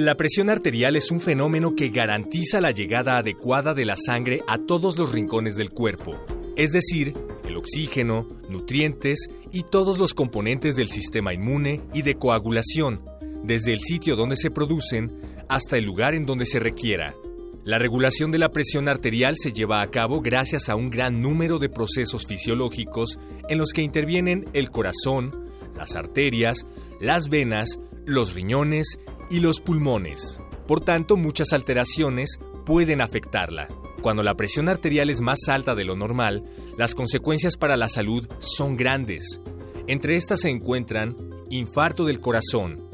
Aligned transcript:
La 0.00 0.14
presión 0.14 0.48
arterial 0.48 0.96
es 0.96 1.10
un 1.10 1.20
fenómeno 1.20 1.74
que 1.74 1.90
garantiza 1.90 2.62
la 2.62 2.70
llegada 2.70 3.18
adecuada 3.18 3.74
de 3.74 3.84
la 3.84 3.96
sangre 3.98 4.42
a 4.48 4.56
todos 4.56 4.96
los 4.96 5.12
rincones 5.12 5.56
del 5.56 5.72
cuerpo, 5.72 6.18
es 6.56 6.72
decir, 6.72 7.12
el 7.46 7.58
oxígeno, 7.58 8.26
nutrientes 8.48 9.28
y 9.52 9.62
todos 9.62 9.98
los 9.98 10.14
componentes 10.14 10.74
del 10.76 10.88
sistema 10.88 11.34
inmune 11.34 11.82
y 11.92 12.00
de 12.00 12.14
coagulación, 12.14 13.04
desde 13.44 13.74
el 13.74 13.80
sitio 13.80 14.16
donde 14.16 14.36
se 14.36 14.50
producen 14.50 15.20
hasta 15.50 15.76
el 15.76 15.84
lugar 15.84 16.14
en 16.14 16.24
donde 16.24 16.46
se 16.46 16.60
requiera. 16.60 17.14
La 17.64 17.76
regulación 17.76 18.30
de 18.30 18.38
la 18.38 18.52
presión 18.52 18.88
arterial 18.88 19.34
se 19.36 19.52
lleva 19.52 19.82
a 19.82 19.90
cabo 19.90 20.22
gracias 20.22 20.70
a 20.70 20.76
un 20.76 20.88
gran 20.88 21.20
número 21.20 21.58
de 21.58 21.68
procesos 21.68 22.26
fisiológicos 22.26 23.18
en 23.50 23.58
los 23.58 23.74
que 23.74 23.82
intervienen 23.82 24.48
el 24.54 24.70
corazón, 24.70 25.44
las 25.76 25.94
arterias, 25.94 26.66
las 27.00 27.28
venas, 27.28 27.78
los 28.06 28.32
riñones 28.32 28.98
y 29.30 29.40
los 29.40 29.60
pulmones. 29.60 30.40
Por 30.66 30.80
tanto, 30.80 31.16
muchas 31.16 31.52
alteraciones 31.52 32.38
pueden 32.66 33.00
afectarla. 33.00 33.68
Cuando 34.02 34.22
la 34.22 34.34
presión 34.34 34.68
arterial 34.68 35.10
es 35.10 35.20
más 35.20 35.48
alta 35.48 35.74
de 35.74 35.84
lo 35.84 35.96
normal, 35.96 36.44
las 36.76 36.94
consecuencias 36.94 37.56
para 37.56 37.76
la 37.76 37.88
salud 37.88 38.28
son 38.38 38.76
grandes. 38.76 39.40
Entre 39.86 40.16
estas 40.16 40.40
se 40.40 40.50
encuentran 40.50 41.16
infarto 41.50 42.04
del 42.04 42.20
corazón, 42.20 42.88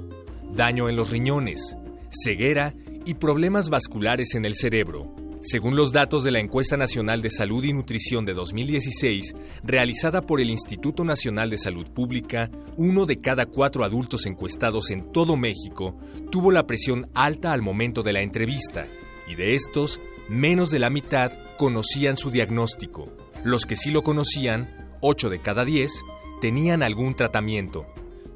daño 0.52 0.88
en 0.88 0.96
los 0.96 1.10
riñones, 1.10 1.76
ceguera 2.10 2.74
y 3.04 3.14
problemas 3.14 3.68
vasculares 3.70 4.34
en 4.34 4.44
el 4.44 4.54
cerebro. 4.54 5.14
Según 5.48 5.76
los 5.76 5.92
datos 5.92 6.24
de 6.24 6.32
la 6.32 6.40
Encuesta 6.40 6.76
Nacional 6.76 7.22
de 7.22 7.30
Salud 7.30 7.62
y 7.62 7.72
Nutrición 7.72 8.24
de 8.24 8.34
2016, 8.34 9.32
realizada 9.62 10.20
por 10.20 10.40
el 10.40 10.50
Instituto 10.50 11.04
Nacional 11.04 11.50
de 11.50 11.56
Salud 11.56 11.88
Pública, 11.88 12.50
uno 12.76 13.06
de 13.06 13.18
cada 13.18 13.46
cuatro 13.46 13.84
adultos 13.84 14.26
encuestados 14.26 14.90
en 14.90 15.12
todo 15.12 15.36
México 15.36 15.96
tuvo 16.32 16.50
la 16.50 16.66
presión 16.66 17.08
alta 17.14 17.52
al 17.52 17.62
momento 17.62 18.02
de 18.02 18.12
la 18.12 18.22
entrevista, 18.22 18.88
y 19.28 19.36
de 19.36 19.54
estos, 19.54 20.00
menos 20.28 20.72
de 20.72 20.80
la 20.80 20.90
mitad 20.90 21.30
conocían 21.56 22.16
su 22.16 22.32
diagnóstico. 22.32 23.08
Los 23.44 23.66
que 23.66 23.76
sí 23.76 23.92
lo 23.92 24.02
conocían, 24.02 24.96
8 25.00 25.30
de 25.30 25.38
cada 25.38 25.64
10, 25.64 25.92
tenían 26.40 26.82
algún 26.82 27.14
tratamiento. 27.14 27.86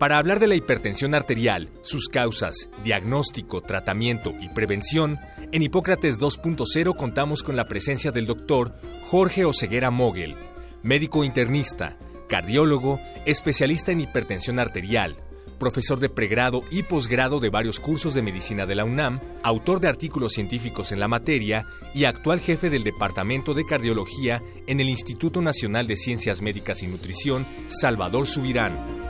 Para 0.00 0.16
hablar 0.16 0.38
de 0.38 0.46
la 0.46 0.54
hipertensión 0.54 1.14
arterial, 1.14 1.68
sus 1.82 2.08
causas, 2.08 2.70
diagnóstico, 2.82 3.60
tratamiento 3.60 4.32
y 4.40 4.48
prevención, 4.48 5.18
en 5.52 5.62
Hipócrates 5.62 6.20
2.0 6.20 6.96
contamos 6.96 7.42
con 7.42 7.56
la 7.56 7.66
presencia 7.66 8.12
del 8.12 8.26
doctor 8.26 8.72
Jorge 9.02 9.44
Oseguera 9.44 9.90
Mogel, 9.90 10.36
médico 10.82 11.24
internista, 11.24 11.96
cardiólogo, 12.28 13.00
especialista 13.26 13.90
en 13.90 14.00
hipertensión 14.00 14.60
arterial, 14.60 15.16
profesor 15.58 15.98
de 15.98 16.08
pregrado 16.08 16.62
y 16.70 16.84
posgrado 16.84 17.40
de 17.40 17.50
varios 17.50 17.80
cursos 17.80 18.14
de 18.14 18.22
medicina 18.22 18.64
de 18.64 18.76
la 18.76 18.84
UNAM, 18.84 19.20
autor 19.42 19.80
de 19.80 19.88
artículos 19.88 20.32
científicos 20.32 20.92
en 20.92 21.00
la 21.00 21.08
materia 21.08 21.66
y 21.94 22.04
actual 22.04 22.38
jefe 22.38 22.70
del 22.70 22.84
Departamento 22.84 23.52
de 23.52 23.66
Cardiología 23.66 24.40
en 24.68 24.80
el 24.80 24.88
Instituto 24.88 25.42
Nacional 25.42 25.86
de 25.86 25.96
Ciencias 25.96 26.42
Médicas 26.42 26.82
y 26.82 26.86
Nutrición, 26.86 27.44
Salvador 27.66 28.26
Subirán. 28.26 29.09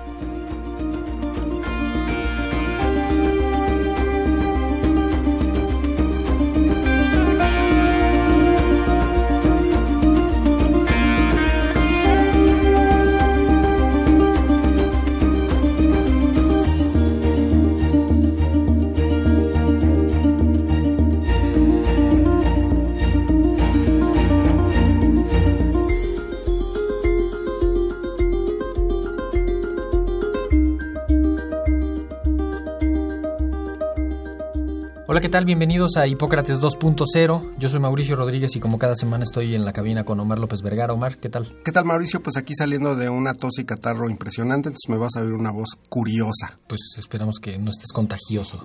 Tal? 35.31 35.45
Bienvenidos 35.45 35.97
a 35.97 36.09
Hipócrates 36.09 36.61
2.0. 36.61 37.55
Yo 37.57 37.69
soy 37.69 37.79
Mauricio 37.79 38.17
Rodríguez 38.17 38.57
y 38.57 38.61
como 38.61 38.81
cada 38.81 38.97
semana 38.97 39.23
estoy 39.23 39.55
en 39.55 39.65
la 39.65 39.73
cabina 39.73 40.03
con 40.03 40.19
Omar 40.19 40.41
López 40.41 40.61
Vergara. 40.61 40.93
Omar, 40.93 41.19
¿qué 41.19 41.29
tal? 41.29 41.47
¿Qué 41.65 41.71
tal, 41.71 41.85
Mauricio? 41.85 42.21
Pues 42.21 42.37
aquí 42.37 42.53
saliendo 42.53 42.97
de 42.97 43.09
una 43.09 43.33
tos 43.35 43.61
y 43.61 43.65
catarro 43.65 44.11
impresionante, 44.11 44.71
entonces 44.71 44.89
me 44.89 44.97
vas 44.97 45.15
a 45.17 45.21
oír 45.21 45.33
una 45.33 45.53
voz 45.53 45.79
curiosa. 45.89 46.59
Pues 46.67 46.81
esperamos 46.99 47.39
que 47.39 47.59
no 47.59 47.71
estés 47.71 47.93
contagioso. 47.93 48.65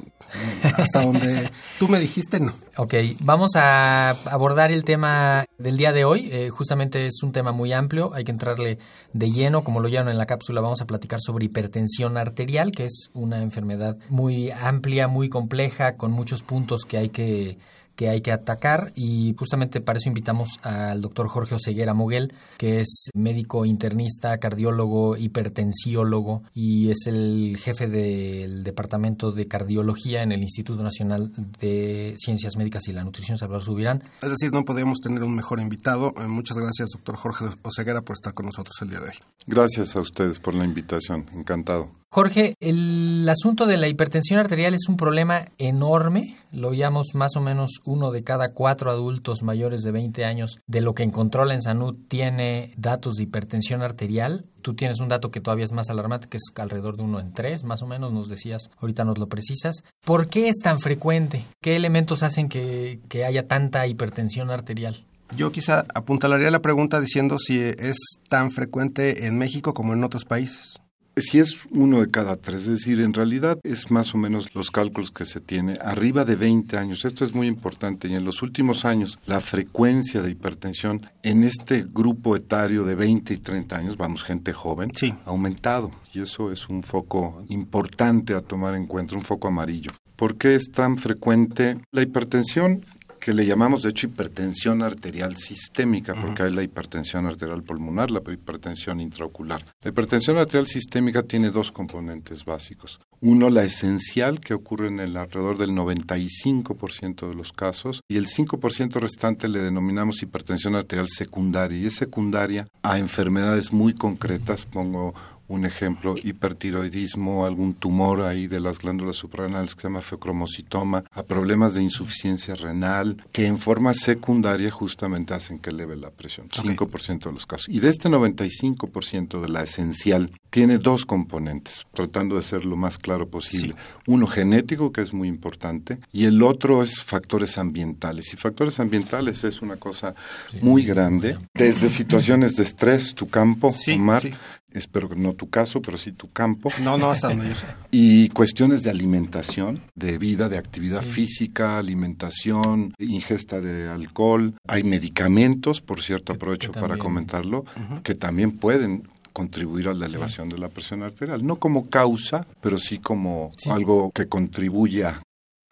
Hasta 0.64 1.04
donde 1.04 1.52
tú 1.80 1.88
me 1.88 2.00
dijiste 2.00 2.40
no. 2.40 2.52
Ok, 2.78 2.96
vamos 3.20 3.52
a 3.56 4.10
abordar 4.32 4.72
el 4.72 4.84
tema 4.84 5.46
del 5.60 5.78
día 5.78 5.94
de 5.94 6.04
hoy. 6.04 6.30
Eh, 6.32 6.50
justamente 6.50 7.06
es 7.06 7.22
un 7.22 7.32
tema 7.32 7.52
muy 7.52 7.74
amplio, 7.74 8.12
hay 8.16 8.24
que 8.24 8.32
entrarle 8.32 8.80
de 9.16 9.32
lleno. 9.32 9.64
Como 9.64 9.80
lo 9.80 9.88
llaman 9.88 10.12
en 10.12 10.18
la 10.18 10.26
cápsula, 10.26 10.62
vamos 10.62 10.82
a 10.82 10.86
platicar 10.86 11.22
sobre 11.22 11.46
hipertensión 11.46 12.18
arterial, 12.18 12.72
que 12.72 12.86
es 12.86 13.12
una 13.14 13.42
enfermedad 13.42 13.98
muy 14.10 14.52
amplia, 14.52 15.08
muy 15.08 15.30
compleja, 15.30 15.96
con 15.96 16.12
muchos 16.12 16.44
puntos 16.44 16.84
que 16.84 16.98
hay 16.98 17.10
que 17.10 17.58
que 17.96 18.10
hay 18.10 18.22
que 18.22 18.32
atacar 18.32 18.92
y 18.96 19.36
justamente 19.38 19.82
para 19.82 20.00
eso 20.00 20.10
invitamos 20.10 20.60
al 20.64 21.02
doctor 21.02 21.28
Jorge 21.28 21.56
Oseguera 21.56 21.94
Moguel, 21.94 22.34
que 22.58 22.82
es 22.82 23.10
médico 23.14 23.66
internista, 23.66 24.38
cardiólogo, 24.38 25.18
hipertensiólogo 25.18 26.44
y 26.54 26.90
es 26.90 27.08
el 27.08 27.58
jefe 27.60 27.88
del 27.88 28.64
Departamento 28.64 29.32
de 29.32 29.48
Cardiología 29.48 30.24
en 30.24 30.32
el 30.32 30.42
Instituto 30.42 30.84
Nacional 30.84 31.32
de 31.60 32.16
Ciencias 32.18 32.58
Médicas 32.58 32.88
y 32.88 32.94
la 32.94 33.04
Nutrición 33.04 33.38
Salvador 33.38 33.64
Subirán. 33.64 34.04
Es 34.22 34.30
decir, 34.30 34.52
no 34.52 34.66
podríamos 34.66 35.00
tener 35.00 35.24
un 35.24 35.36
mejor 35.36 35.60
invitado. 35.60 36.14
Eh, 36.18 36.28
muchas 36.28 36.58
gracias, 36.58 36.90
doctor 36.92 37.16
Jorge 37.16 37.46
Oseguera, 37.62 38.02
por 38.02 38.16
estar 38.16 38.34
con 38.34 38.46
nosotros 38.46 38.76
el 38.82 38.90
día 38.90 39.00
de 39.00 39.10
hoy. 39.10 39.16
Gracias 39.48 39.96
a 39.96 40.02
ustedes 40.02 40.40
por 40.40 40.54
la 40.54 40.66
invitación. 40.66 41.26
Encantado. 41.34 42.05
Jorge, 42.16 42.56
el 42.62 43.28
asunto 43.28 43.66
de 43.66 43.76
la 43.76 43.90
hipertensión 43.90 44.40
arterial 44.40 44.74
es 44.74 44.88
un 44.88 44.96
problema 44.96 45.42
enorme. 45.58 46.34
Lo 46.54 46.70
oíamos 46.70 47.08
más 47.14 47.36
o 47.36 47.42
menos 47.42 47.82
uno 47.84 48.12
de 48.12 48.24
cada 48.24 48.54
cuatro 48.54 48.90
adultos 48.90 49.44
mayores 49.44 49.82
de 49.82 49.92
20 49.92 50.24
años 50.24 50.62
de 50.66 50.80
lo 50.80 50.96
que 50.96 51.04
encontró 51.04 51.44
la 51.44 51.56
Ensanud 51.56 51.94
tiene 52.08 52.74
datos 52.78 53.16
de 53.16 53.24
hipertensión 53.24 53.82
arterial. 53.82 54.46
Tú 54.62 54.76
tienes 54.76 55.02
un 55.02 55.10
dato 55.10 55.30
que 55.30 55.42
todavía 55.42 55.66
es 55.66 55.74
más 55.74 55.90
alarmante, 55.90 56.30
que 56.30 56.38
es 56.38 56.54
alrededor 56.56 56.96
de 56.96 57.04
uno 57.04 57.20
en 57.20 57.34
tres, 57.34 57.66
más 57.66 57.82
o 57.82 57.86
menos, 57.86 58.14
nos 58.14 58.30
decías, 58.30 58.70
ahorita 58.80 59.04
nos 59.04 59.18
lo 59.18 59.28
precisas. 59.28 59.84
¿Por 60.06 60.28
qué 60.28 60.48
es 60.48 60.60
tan 60.64 60.80
frecuente? 60.80 61.44
¿Qué 61.62 61.76
elementos 61.76 62.24
hacen 62.24 62.48
que, 62.48 63.02
que 63.10 63.26
haya 63.26 63.50
tanta 63.50 63.88
hipertensión 63.88 64.52
arterial? 64.52 65.06
Yo 65.36 65.52
quizá 65.52 65.84
apuntalaría 65.94 66.50
la 66.50 66.62
pregunta 66.62 67.02
diciendo 67.02 67.38
si 67.38 67.60
es 67.60 67.98
tan 68.30 68.52
frecuente 68.52 69.28
en 69.28 69.38
México 69.38 69.74
como 69.74 69.92
en 69.92 70.06
otros 70.06 70.24
países. 70.24 70.80
Si 71.18 71.40
es 71.40 71.56
uno 71.72 72.02
de 72.02 72.12
cada 72.12 72.36
tres, 72.36 72.64
es 72.64 72.68
decir, 72.68 73.00
en 73.00 73.14
realidad 73.14 73.58
es 73.64 73.90
más 73.90 74.14
o 74.14 74.18
menos 74.18 74.54
los 74.54 74.70
cálculos 74.70 75.12
que 75.12 75.24
se 75.24 75.40
tiene 75.40 75.78
arriba 75.82 76.26
de 76.26 76.36
20 76.36 76.78
años. 76.78 77.06
Esto 77.06 77.24
es 77.24 77.34
muy 77.34 77.48
importante 77.48 78.10
y 78.10 78.16
en 78.16 78.26
los 78.26 78.42
últimos 78.42 78.84
años 78.84 79.18
la 79.26 79.40
frecuencia 79.40 80.22
de 80.22 80.32
hipertensión 80.32 81.10
en 81.24 81.46
este 81.46 81.86
grupo 81.90 82.36
etario 82.36 82.84
de 82.84 82.96
20 82.96 83.34
y 83.34 83.38
30 83.38 83.78
años, 83.78 83.98
vamos, 83.98 84.24
gente 84.24 84.52
joven, 84.52 84.92
sí. 84.94 85.14
ha 85.26 85.30
aumentado 85.30 85.92
y 86.14 86.22
eso 86.22 86.52
es 86.52 86.68
un 86.68 86.84
foco 86.84 87.46
importante 87.48 88.34
a 88.34 88.42
tomar 88.42 88.76
en 88.76 88.86
cuenta, 88.86 89.16
un 89.16 89.22
foco 89.22 89.48
amarillo. 89.48 89.92
¿Por 90.16 90.38
qué 90.38 90.56
es 90.56 90.72
tan 90.72 90.98
frecuente 90.98 91.78
la 91.92 92.02
hipertensión? 92.02 92.86
Que 93.26 93.34
le 93.34 93.48
llamamos 93.48 93.82
de 93.82 93.90
hecho 93.90 94.06
hipertensión 94.06 94.84
arterial 94.84 95.36
sistémica, 95.36 96.14
porque 96.14 96.44
hay 96.44 96.52
la 96.54 96.62
hipertensión 96.62 97.26
arterial 97.26 97.64
pulmonar, 97.64 98.12
la 98.12 98.20
hipertensión 98.20 99.02
intraocular. 99.02 99.66
La 99.82 99.90
hipertensión 99.90 100.38
arterial 100.38 100.68
sistémica 100.68 101.24
tiene 101.24 101.50
dos 101.50 101.72
componentes 101.72 102.46
básicos. 102.46 103.00
Uno, 103.22 103.50
la 103.50 103.64
esencial, 103.64 104.40
que 104.40 104.54
ocurre 104.54 104.90
en 104.90 105.00
el 105.00 105.18
alrededor 105.18 105.58
del 105.58 105.72
95% 105.72 107.28
de 107.28 107.34
los 107.34 107.52
casos, 107.52 108.02
y 108.08 108.18
el 108.18 108.28
5% 108.28 109.00
restante 109.00 109.48
le 109.48 109.58
denominamos 109.58 110.22
hipertensión 110.22 110.76
arterial 110.76 111.08
secundaria, 111.10 111.80
y 111.80 111.88
es 111.88 111.96
secundaria 111.96 112.68
a 112.84 113.00
enfermedades 113.00 113.74
muy 113.74 113.96
concretas, 113.96 114.66
pongo 114.66 115.16
un 115.48 115.66
ejemplo, 115.66 116.16
hipertiroidismo, 116.24 117.46
algún 117.46 117.74
tumor 117.74 118.22
ahí 118.22 118.48
de 118.48 118.60
las 118.60 118.80
glándulas 118.80 119.16
suprarrenales 119.16 119.76
que 119.76 119.82
se 119.82 119.88
llama 119.88 120.02
feocromocitoma, 120.02 121.04
a 121.12 121.24
problemas 121.24 121.74
de 121.74 121.84
insuficiencia 121.84 122.56
renal, 122.56 123.18
que 123.32 123.46
en 123.46 123.58
forma 123.58 123.94
secundaria 123.94 124.72
justamente 124.72 125.34
hacen 125.34 125.60
que 125.60 125.70
eleve 125.70 125.96
la 125.96 126.10
presión, 126.10 126.50
5% 126.50 127.26
de 127.26 127.32
los 127.32 127.46
casos. 127.46 127.70
Y 127.70 127.80
de 127.80 127.90
este 127.90 128.10
95% 128.10 129.42
de 129.42 129.50
la 129.50 129.64
esencial, 129.64 130.32
tiene 130.50 130.78
dos 130.78 131.06
componentes, 131.06 131.86
tratando 131.94 132.38
de 132.38 132.44
ser 132.44 132.66
lo 132.66 132.78
más 132.78 132.98
claro 132.98 133.28
posible. 133.28 133.76
Uno 134.08 134.26
genético, 134.26 134.92
que 134.92 135.02
es 135.02 135.14
muy 135.14 135.28
importante, 135.28 136.00
y 136.12 136.26
el 136.26 136.42
otro 136.42 136.82
es 136.82 137.04
factores 137.04 137.58
ambientales. 137.58 138.34
Y 138.34 138.38
factores 138.38 138.80
ambientales 138.80 139.44
es 139.44 139.62
una 139.62 139.76
cosa 139.76 140.16
muy 140.62 140.84
grande, 140.84 141.38
desde 141.54 141.90
situaciones 141.90 142.56
de 142.56 142.64
estrés, 142.64 143.14
tu 143.14 143.28
campo, 143.28 143.74
Sí, 143.76 143.96
Omar, 143.96 144.22
sí. 144.22 144.34
Espero 144.80 145.10
que 145.10 145.16
no 145.16 145.34
tu 145.34 145.50
caso, 145.50 145.82
pero 145.82 145.98
sí 145.98 146.12
tu 146.12 146.32
campo. 146.32 146.70
No, 146.84 146.98
no, 146.98 147.12
hasta 147.12 147.30
donde 147.30 147.50
yo 147.50 147.56
sé. 147.56 147.68
Y 147.92 148.30
cuestiones 148.30 148.84
de 148.84 148.90
alimentación, 148.90 149.82
de 149.96 150.18
vida, 150.18 150.50
de 150.50 150.58
actividad 150.58 151.02
física, 151.02 151.78
alimentación, 151.78 152.94
ingesta 153.00 153.62
de 153.62 153.88
alcohol. 153.90 154.54
Hay 154.68 154.84
medicamentos, 154.84 155.82
por 155.82 156.02
cierto, 156.02 156.34
Que- 156.34 156.38
aprovecho 156.38 156.72
que 156.72 156.80
para 156.80 156.98
comentarlo, 156.98 157.66
que 158.04 158.16
también 158.16 158.52
pueden 158.52 159.08
contribuir 159.34 159.90
a 159.90 159.94
la 159.94 160.06
elevación 160.06 160.48
de 160.50 160.58
la 160.58 160.70
presión 160.70 161.04
arterial. 161.04 161.46
No 161.46 161.58
como 161.58 161.90
causa, 161.90 162.48
pero 162.62 162.78
sí 162.80 163.00
como 163.00 163.52
Sí. 163.58 163.70
algo 163.70 164.12
que 164.14 164.28
contribuye 164.28 165.04
a. 165.06 165.22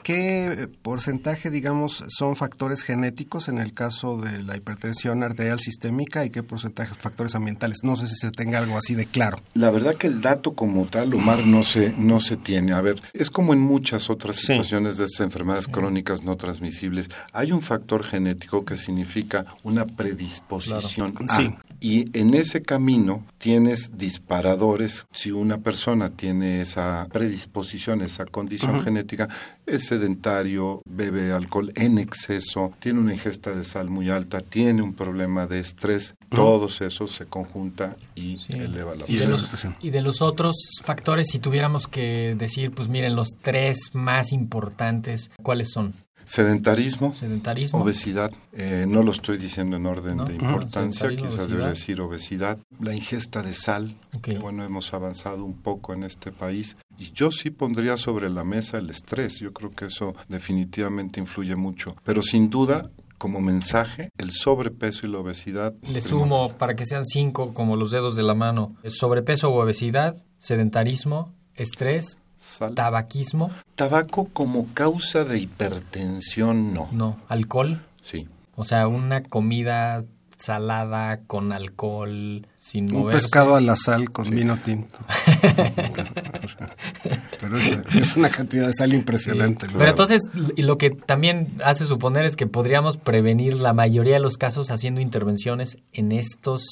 ¿Qué 0.04 0.70
porcentaje, 0.82 1.50
digamos, 1.50 2.04
son 2.10 2.36
factores 2.36 2.84
genéticos 2.84 3.48
en 3.48 3.58
el 3.58 3.74
caso 3.74 4.18
de 4.18 4.44
la 4.44 4.58
hipertensión 4.58 5.24
arterial 5.24 5.60
sistémica 5.60 6.26
y 6.26 6.30
qué 6.30 6.44
porcentaje 6.44 6.94
factores 6.96 7.36
ambientales? 7.36 7.80
No 7.84 7.96
sé 7.96 8.08
si 8.08 8.16
se 8.16 8.30
tenga 8.32 8.60
algo 8.60 8.78
así 8.78 8.96
de 8.96 9.06
claro. 9.06 9.38
La 9.54 9.72
verdad 9.72 9.96
que 9.96 10.08
el 10.08 10.22
dato 10.22 10.54
como 10.54 10.86
tal, 10.86 11.14
Omar, 11.14 11.46
no 11.46 11.64
se, 11.64 11.94
no 11.98 12.20
se 12.20 12.36
tiene. 12.38 12.74
A 12.74 12.82
ver, 12.82 13.02
es 13.14 13.30
como 13.30 13.54
en 13.54 13.60
muchas 13.62 14.10
otras 14.10 14.36
Sí. 14.36 14.48
situaciones 14.48 14.98
de 14.98 15.06
estas 15.06 15.22
enfermedades 15.26 15.68
crónicas 15.68 16.24
no 16.24 16.36
transmisibles. 16.36 17.10
Hay 17.32 17.52
un 17.54 17.62
factor 17.62 18.04
genético 18.04 18.66
que 18.66 18.76
significa 18.78 19.46
una 19.64 19.86
predisposición 19.86 21.16
a. 21.30 21.36
Sí. 21.38 21.56
Y 21.84 22.18
en 22.18 22.34
ese 22.34 22.62
camino 22.62 23.26
tienes 23.38 23.98
disparadores. 23.98 25.06
Si 25.14 25.32
una 25.32 25.58
persona 25.58 26.12
tiene 26.12 26.62
esa 26.62 27.10
predisposición, 27.12 28.02
esa 28.02 28.24
condición 28.26 28.82
genética, 28.82 29.28
es 29.66 29.88
sedentario, 29.88 30.82
bebe 30.86 31.34
alcohol 31.34 31.74
en 31.76 31.98
exceso, 31.98 32.74
tiene 32.80 33.02
una 33.02 33.12
ingesta 33.12 33.52
de 33.52 33.66
sal 33.66 33.90
muy 33.90 34.10
alta, 34.10 34.40
tiene 34.40 34.82
un 34.82 34.94
problema 34.94 35.46
de 35.46 35.60
estrés, 35.60 36.16
todos 36.30 36.80
esos 36.80 37.12
se 37.12 37.26
conjunta 37.26 37.98
y 38.16 38.38
Sí. 38.40 38.54
eleva 38.54 38.96
la 38.96 39.04
Y 39.10 39.18
de, 39.18 39.28
los, 39.28 39.46
y 39.82 39.90
de 39.90 40.02
los 40.02 40.22
otros 40.22 40.56
factores, 40.84 41.28
si 41.30 41.40
tuviéramos 41.40 41.90
que 41.90 42.36
decir, 42.36 42.72
pues 42.72 42.88
miren, 42.88 43.14
los 43.18 43.28
tres 43.42 43.90
más 43.92 44.32
importantes, 44.32 45.32
¿cuáles 45.42 45.72
son? 45.72 45.94
Sedentarismo, 46.26 47.14
Sedentarismo. 47.14 47.82
obesidad, 47.82 48.32
eh, 48.54 48.86
no 48.88 49.04
lo 49.04 49.12
estoy 49.12 49.38
diciendo 49.38 49.78
en 49.78 49.86
orden 49.86 50.18
No, 50.18 50.26
de 50.26 50.36
importancia, 50.36 51.10
quizás 51.10 51.48
debería 51.48 51.70
decir 51.70 52.02
obesidad, 52.02 52.58
la 52.80 52.94
ingesta 52.94 53.42
de 53.42 53.54
sal, 53.54 53.96
bueno, 54.42 54.64
hemos 54.64 54.94
avanzado 54.94 55.44
un 55.44 55.56
poco 55.56 55.94
en 55.94 56.04
este 56.04 56.32
país, 56.32 56.78
y 56.98 57.12
yo 57.12 57.32
sí 57.32 57.50
pondría 57.50 57.98
sobre 57.98 58.30
la 58.30 58.44
mesa 58.44 58.78
el 58.78 58.90
estrés, 58.90 59.40
yo 59.40 59.54
creo 59.54 59.72
que 59.72 59.86
eso 59.86 60.16
definitivamente 60.30 61.20
influye 61.20 61.56
mucho, 61.56 61.96
pero 62.04 62.22
sin 62.22 62.50
duda, 62.50 62.90
como 63.18 63.40
mensaje, 63.40 64.10
el 64.18 64.32
sobrepeso 64.32 65.08
y 65.08 65.12
la 65.12 65.20
obesidad. 65.20 65.74
Le 65.84 66.02
sumo 66.02 66.50
para 66.58 66.76
que 66.76 66.86
sean 66.86 67.06
cinco 67.06 67.54
como 67.54 67.78
los 67.78 67.92
dedos 67.92 68.18
de 68.18 68.24
la 68.24 68.34
mano. 68.34 68.76
Sobrepeso 68.90 69.50
o 69.50 69.64
obesidad, 69.64 70.16
sedentarismo, 70.40 71.34
estrés, 71.56 72.18
Sal. 72.46 72.76
tabaquismo, 72.76 73.52
Tabaco 73.76 74.26
como 74.34 74.68
causa 74.74 75.24
de 75.24 75.40
hipertensión, 75.40 76.74
no. 76.74 76.90
no, 76.92 77.18
alcohol. 77.30 77.82
Sí. 78.02 78.28
O 78.56 78.66
sea, 78.66 78.88
una 78.90 79.24
comida 79.24 80.04
salada 80.38 81.22
con 81.26 81.54
alcohol 81.54 82.46
sin 82.58 82.94
Un 82.94 83.00
moverse. 83.00 83.22
pescado 83.24 83.56
a 83.56 83.62
la 83.62 83.78
sal 83.78 84.10
con 84.12 84.30
vino 84.30 84.58
tinto. 84.58 85.00
Pero 87.40 87.58
es, 87.58 87.78
es 87.96 88.16
una 88.18 88.30
cantidad 88.30 88.68
de 88.68 88.74
sal 88.74 88.94
impresionante. 88.94 89.68
Pero 89.72 89.90
entonces, 89.90 90.22
y 90.58 90.64
lo 90.64 90.78
que 90.78 90.90
también 90.92 91.54
hace 91.64 91.86
suponer 91.86 92.26
es 92.26 92.36
que 92.36 92.46
podríamos 92.48 92.98
prevenir 92.98 93.54
la 93.56 93.72
mayoría 93.74 94.16
de 94.16 94.20
los 94.20 94.36
casos 94.38 94.70
haciendo 94.70 95.00
intervenciones 95.00 95.78
en 95.94 96.12
estos 96.12 96.66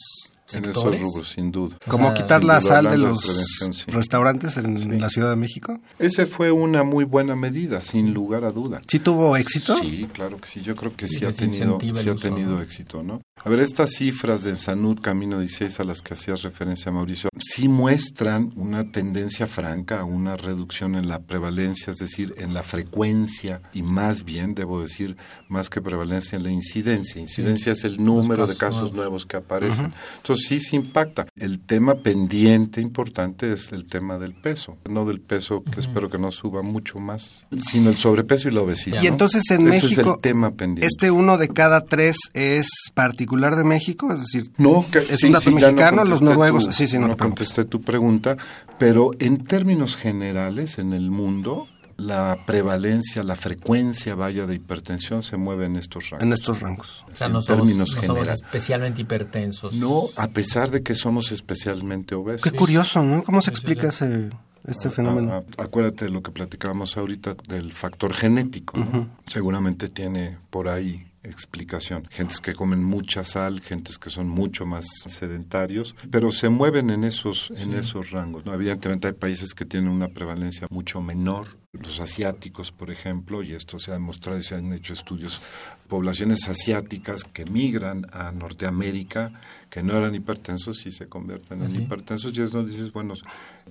En 0.55 0.65
esos 0.65 0.83
rubros, 0.83 1.29
sin 1.29 1.51
duda. 1.51 1.77
Como 1.87 2.13
quitar 2.13 2.43
la 2.43 2.61
sal 2.61 2.89
de 2.89 2.97
los 2.97 3.21
sí. 3.21 3.83
restaurantes 3.87 4.57
en 4.57 4.99
la 4.99 5.09
Ciudad 5.09 5.29
de 5.29 5.35
México. 5.35 5.79
Ese 5.99 6.25
fue 6.25 6.51
una 6.51 6.83
muy 6.83 7.05
buena 7.05 7.35
medida, 7.35 7.81
sin 7.81 8.13
lugar 8.13 8.43
a 8.43 8.51
duda. 8.51 8.81
¿Sí 8.87 8.99
tuvo 8.99 9.37
éxito? 9.37 9.77
Sí, 9.81 10.07
claro 10.13 10.37
que 10.39 10.47
sí. 10.47 10.61
Yo 10.61 10.75
creo 10.75 10.95
que 10.95 11.07
Sí, 11.07 11.19
sí, 11.19 11.25
ha 11.25 11.31
tenido, 11.31 11.79
sí 11.79 12.09
ha 12.09 12.15
tenido 12.15 12.55
¿no? 12.55 12.61
éxito, 12.61 13.03
¿no? 13.03 13.21
A 13.43 13.49
ver, 13.49 13.59
estas 13.59 13.93
cifras 13.93 14.43
de 14.43 14.55
Sanud 14.55 14.99
Camino 14.99 15.39
16 15.39 15.79
a 15.79 15.83
las 15.83 16.03
que 16.03 16.13
hacías 16.13 16.43
referencia, 16.43 16.91
Mauricio, 16.91 17.27
sí 17.39 17.67
muestran 17.67 18.51
una 18.55 18.91
tendencia 18.91 19.47
franca 19.47 20.01
a 20.01 20.03
una 20.03 20.37
reducción 20.37 20.93
en 20.93 21.09
la 21.09 21.17
prevalencia, 21.21 21.89
es 21.89 21.97
decir, 21.97 22.35
en 22.37 22.53
la 22.53 22.61
frecuencia 22.61 23.63
y 23.73 23.81
más 23.81 24.25
bien, 24.25 24.53
debo 24.53 24.79
decir, 24.79 25.17
más 25.49 25.71
que 25.71 25.81
prevalencia 25.81 26.35
en 26.35 26.43
la 26.43 26.51
incidencia. 26.51 27.19
Incidencia 27.19 27.71
es 27.71 27.83
el 27.83 28.03
número 28.03 28.45
de 28.45 28.55
casos 28.55 28.93
nuevos 28.93 29.25
que 29.25 29.37
aparecen. 29.37 29.91
Entonces 30.17 30.45
sí 30.47 30.59
se 30.59 30.75
impacta. 30.75 31.25
El 31.35 31.61
tema 31.61 31.95
pendiente 31.95 32.79
importante 32.79 33.51
es 33.53 33.71
el 33.71 33.87
tema 33.87 34.19
del 34.19 34.35
peso, 34.35 34.77
no 34.87 35.03
del 35.05 35.19
peso 35.19 35.63
que 35.63 35.79
espero 35.79 36.11
que 36.11 36.19
no 36.19 36.29
suba 36.29 36.61
mucho 36.61 36.99
más, 36.99 37.47
sino 37.59 37.89
el 37.89 37.97
sobrepeso 37.97 38.49
y 38.49 38.51
la 38.51 38.61
obesidad. 38.61 39.01
Y 39.01 39.07
¿no? 39.07 39.13
entonces 39.13 39.49
en 39.49 39.67
Ese 39.67 39.87
México, 39.87 40.01
es 40.01 40.07
el 40.07 40.21
tema 40.21 40.51
pendiente. 40.51 40.85
Este 40.85 41.09
uno 41.09 41.39
de 41.39 41.47
cada 41.47 41.81
tres 41.81 42.17
es 42.35 42.67
particular 42.93 43.30
de 43.31 43.63
México, 43.63 44.11
es 44.13 44.19
decir, 44.21 44.51
No, 44.57 44.85
que, 44.91 44.99
¿Es 44.99 45.19
sí, 45.19 45.27
un 45.27 45.31
dato 45.33 45.43
sí, 45.49 45.55
no 45.55 45.61
mexicano? 45.61 46.03
¿Los 46.03 46.21
noruegos? 46.21 46.65
tu- 46.67 46.73
Sí, 46.73 46.87
sí, 46.87 46.97
no 46.97 47.07
no 47.07 47.13
te 47.13 47.17
preocupes. 47.17 47.47
contesté 47.49 47.65
tu 47.65 47.81
pregunta, 47.81 48.37
pero 48.77 49.11
en 49.19 49.43
términos 49.43 49.95
generales, 49.95 50.77
en 50.79 50.93
el 50.93 51.09
mundo, 51.11 51.67
la 51.97 52.45
prevalencia, 52.47 53.21
la 53.23 53.35
frecuencia, 53.35 54.15
vaya, 54.15 54.47
de 54.47 54.55
hipertensión 54.55 55.21
se 55.23 55.37
mueve 55.37 55.65
en 55.67 55.75
estos 55.75 56.09
rangos. 56.09 56.23
en 56.25 56.33
estos 56.33 56.61
rangos. 56.61 57.05
O 57.11 57.15
sea, 57.15 57.27
en 57.27 57.33
no 57.33 57.41
somos, 57.41 57.65
términos 57.65 57.95
no 57.95 58.01
somos 58.03 58.27
especialmente 58.27 59.01
hipertensos. 59.01 59.73
No, 59.73 60.03
a 60.15 60.27
pesar 60.29 60.71
de 60.71 60.81
que 60.81 60.95
somos 60.95 61.31
especialmente 61.31 62.15
obesos. 62.15 62.41
Qué 62.49 62.57
curioso, 62.57 63.03
¿no? 63.03 63.23
¿Cómo 63.23 63.39
se 63.41 63.51
Sí, 63.51 63.55
sí, 63.55 63.61
explica 63.61 63.89
ese, 63.89 64.29
este 64.67 64.89
fenómeno? 64.89 65.43
Acuérdate 65.57 66.05
de 66.05 66.11
lo 66.11 66.23
que 66.23 66.31
platicábamos 66.31 66.97
ahorita 66.97 67.35
del 67.47 67.71
factor 67.73 68.13
genético. 68.15 68.77
¿no? 68.79 69.09
Seguramente 69.27 69.87
tiene 69.89 70.37
por 70.49 70.69
ahí 70.69 71.05
explicación. 71.23 72.07
Gentes 72.09 72.39
que 72.39 72.53
comen 72.53 72.83
mucha 72.83 73.23
sal, 73.23 73.61
gentes 73.61 73.97
que 73.97 74.09
son 74.09 74.27
mucho 74.27 74.65
más 74.65 74.85
sedentarios, 75.07 75.95
pero 76.09 76.31
se 76.31 76.49
mueven 76.49 76.89
en 76.89 77.03
esos 77.03 77.51
en 77.57 77.73
esos 77.73 78.11
rangos. 78.11 78.45
¿no? 78.45 78.53
Evidentemente 78.53 79.07
hay 79.07 79.13
países 79.13 79.53
que 79.53 79.65
tienen 79.65 79.89
una 79.89 80.07
prevalencia 80.07 80.67
mucho 80.69 81.01
menor. 81.01 81.59
Los 81.73 82.01
asiáticos, 82.01 82.73
por 82.73 82.91
ejemplo, 82.91 83.43
y 83.43 83.53
esto 83.53 83.79
se 83.79 83.91
ha 83.91 83.93
demostrado 83.93 84.37
y 84.37 84.43
se 84.43 84.55
han 84.55 84.73
hecho 84.73 84.91
estudios, 84.91 85.41
poblaciones 85.87 86.49
asiáticas 86.49 87.23
que 87.23 87.45
migran 87.45 88.05
a 88.11 88.33
Norteamérica, 88.33 89.31
que 89.69 89.81
no 89.81 89.97
eran 89.97 90.13
hipertensos 90.13 90.85
y 90.85 90.91
se 90.91 91.07
convierten 91.07 91.63
en 91.63 91.73
hipertensos, 91.73 92.37
y 92.37 92.41
es 92.41 92.51
donde 92.51 92.73
dices, 92.73 92.91
bueno, 92.91 93.13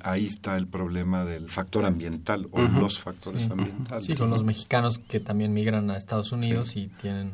ahí 0.02 0.26
está 0.26 0.56
el 0.56 0.66
problema 0.66 1.24
del 1.24 1.48
factor 1.50 1.84
ambiental 1.84 2.48
o 2.52 2.60
los 2.62 2.98
factores 3.00 3.42
Sí. 3.42 3.48
ambientales. 3.50 4.04
Sí, 4.06 4.14
con 4.14 4.30
¿no? 4.30 4.36
los 4.36 4.44
mexicanos 4.44 4.98
que 4.98 5.20
también 5.20 5.52
migran 5.52 5.90
a 5.90 5.96
Estados 5.96 6.32
Unidos 6.32 6.76
y 6.76 6.88
tienen 7.00 7.32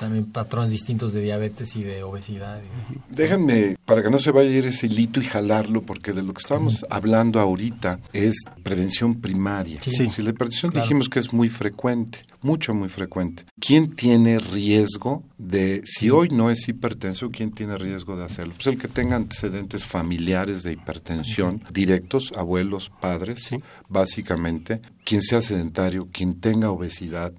también 0.00 0.24
patrones 0.26 0.70
distintos 0.70 1.12
de 1.12 1.20
diabetes 1.22 1.76
y 1.76 1.82
de 1.84 2.02
obesidad. 2.02 2.60
y- 2.62 3.14
Déjenme, 3.14 3.76
para 3.84 4.02
que 4.02 4.08
no 4.10 4.18
se 4.18 4.30
vaya 4.30 4.48
a 4.48 4.52
ir 4.52 4.64
ese 4.66 4.86
hilito 4.86 5.20
y 5.20 5.24
jalarlo, 5.24 5.82
porque 5.82 6.12
de 6.12 6.22
lo 6.22 6.32
que 6.32 6.40
estamos 6.40 6.84
hablando 6.88 7.40
ahorita 7.40 7.98
es 8.12 8.36
prevención 8.62 9.20
primaria. 9.20 9.82
Sí. 9.82 10.08
Si 10.08 10.22
la 10.22 10.30
hipertensión 10.30 10.72
Claro. 10.72 10.84
dijimos 10.86 11.08
que 11.08 11.18
es 11.18 11.32
muy 11.32 11.48
frecuente, 11.50 12.24
mucho, 12.46 12.72
muy 12.72 12.88
frecuente. 12.88 13.44
¿Quién 13.60 13.94
tiene 13.94 14.38
riesgo 14.38 15.24
de, 15.36 15.82
si 15.84 16.10
hoy 16.10 16.28
no 16.30 16.50
es 16.50 16.68
hipertenso, 16.68 17.30
quién 17.30 17.50
tiene 17.50 17.76
riesgo 17.76 18.16
de 18.16 18.24
hacerlo? 18.24 18.54
Pues 18.54 18.68
el 18.68 18.78
que 18.78 18.88
tenga 18.88 19.16
antecedentes 19.16 19.84
familiares 19.84 20.62
de 20.62 20.72
hipertensión, 20.72 21.62
directos, 21.72 22.32
abuelos, 22.36 22.90
padres, 23.00 23.50
básicamente, 23.88 24.80
quien 25.04 25.20
sea 25.20 25.42
sedentario, 25.42 26.08
quien 26.12 26.40
tenga 26.40 26.70
obesidad, 26.70 27.34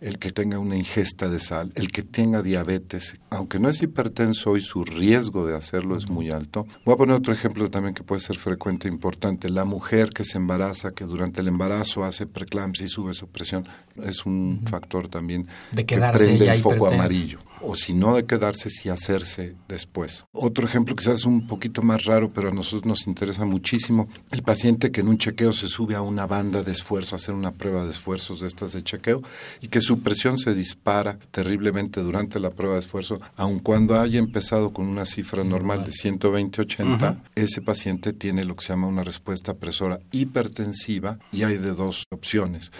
el 0.00 0.18
que 0.18 0.32
tenga 0.32 0.58
una 0.58 0.76
ingesta 0.76 1.28
de 1.28 1.38
sal, 1.40 1.72
el 1.74 1.88
que 1.88 2.02
tenga 2.02 2.42
diabetes, 2.42 3.18
aunque 3.30 3.58
no 3.58 3.68
es 3.68 3.82
hipertenso 3.82 4.50
hoy, 4.52 4.62
su 4.62 4.84
riesgo 4.84 5.46
de 5.46 5.56
hacerlo 5.56 5.96
es 5.96 6.08
muy 6.08 6.30
alto. 6.30 6.66
Voy 6.84 6.94
a 6.94 6.96
poner 6.96 7.16
otro 7.16 7.32
ejemplo 7.32 7.68
también 7.68 7.94
que 7.94 8.02
puede 8.02 8.20
ser 8.20 8.36
frecuente 8.36 8.88
e 8.88 8.90
importante. 8.90 9.50
La 9.50 9.64
mujer 9.64 10.10
que 10.10 10.24
se 10.24 10.38
embaraza, 10.38 10.92
que 10.92 11.04
durante 11.04 11.40
el 11.40 11.48
embarazo 11.48 12.04
hace 12.04 12.26
preeclampsia 12.26 12.86
y 12.86 12.88
sube 12.88 13.12
su 13.14 13.28
presión, 13.28 13.68
es 14.02 14.24
un 14.24 14.62
factor 14.68 15.08
también 15.08 15.46
De 15.72 15.84
que 15.84 15.96
prende 15.96 16.48
el 16.48 16.60
foco 16.60 16.76
hipertenso. 16.76 16.94
amarillo. 16.94 17.38
O 17.62 17.74
si 17.74 17.92
no 17.92 18.16
de 18.16 18.24
quedarse, 18.24 18.70
si 18.70 18.88
hacerse 18.88 19.54
después. 19.68 20.24
Otro 20.32 20.66
ejemplo 20.66 20.96
quizás 20.96 21.24
un 21.24 21.46
poquito 21.46 21.82
más 21.82 22.04
raro, 22.04 22.30
pero 22.32 22.48
a 22.48 22.52
nosotros 22.52 22.86
nos 22.86 23.06
interesa 23.06 23.44
muchísimo, 23.44 24.08
el 24.30 24.42
paciente 24.42 24.90
que 24.90 25.00
en 25.00 25.08
un 25.08 25.18
chequeo 25.18 25.52
se 25.52 25.68
sube 25.68 25.94
a 25.94 26.02
una 26.02 26.26
banda 26.26 26.62
de 26.62 26.72
esfuerzo, 26.72 27.14
a 27.14 27.16
hacer 27.16 27.34
una 27.34 27.52
prueba 27.52 27.84
de 27.84 27.90
esfuerzos 27.90 28.40
de 28.40 28.46
estas 28.46 28.72
de 28.72 28.82
chequeo 28.82 29.22
y 29.60 29.68
que 29.68 29.80
su 29.80 30.00
presión 30.00 30.38
se 30.38 30.54
dispara 30.54 31.18
terriblemente 31.30 32.00
durante 32.00 32.40
la 32.40 32.50
prueba 32.50 32.74
de 32.74 32.80
esfuerzo, 32.80 33.20
aun 33.36 33.58
cuando 33.58 33.98
haya 33.98 34.18
empezado 34.18 34.72
con 34.72 34.86
una 34.86 35.06
cifra 35.06 35.44
normal 35.44 35.84
de 35.84 35.92
120-80, 35.92 37.22
ese 37.34 37.62
paciente 37.62 38.12
tiene 38.12 38.44
lo 38.44 38.56
que 38.56 38.64
se 38.64 38.72
llama 38.72 38.86
una 38.86 39.04
respuesta 39.04 39.54
presora 39.54 39.98
hipertensiva 40.12 41.18
y 41.32 41.42
hay 41.42 41.58
de 41.58 41.74
dos 41.74 42.04
opciones 42.10 42.72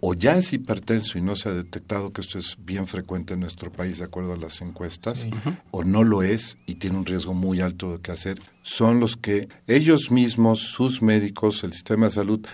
o 0.00 0.14
ya 0.14 0.36
es 0.36 0.52
hipertenso 0.52 1.18
y 1.18 1.22
no 1.22 1.36
se 1.36 1.48
ha 1.48 1.54
detectado 1.54 2.12
que 2.12 2.20
esto 2.20 2.38
es 2.38 2.56
bien 2.58 2.86
frecuente 2.86 3.34
en 3.34 3.40
nuestro 3.40 3.72
país 3.72 3.98
de 3.98 4.04
acuerdo 4.04 4.34
a 4.34 4.36
las 4.36 4.60
encuestas, 4.60 5.26
o 5.70 5.84
no 5.84 6.04
lo 6.04 6.22
es 6.22 6.58
y 6.66 6.76
tiene 6.76 6.98
un 6.98 7.06
riesgo 7.06 7.34
muy 7.34 7.60
alto 7.60 7.92
de 7.92 8.00
que 8.00 8.12
hacer, 8.12 8.38
son 8.62 9.00
los 9.00 9.16
que 9.16 9.48
ellos 9.66 10.10
mismos, 10.10 10.60
sus 10.60 11.02
médicos, 11.02 11.64
el 11.64 11.72
sistema 11.72 12.06
de 12.06 12.12
salud, 12.12 12.46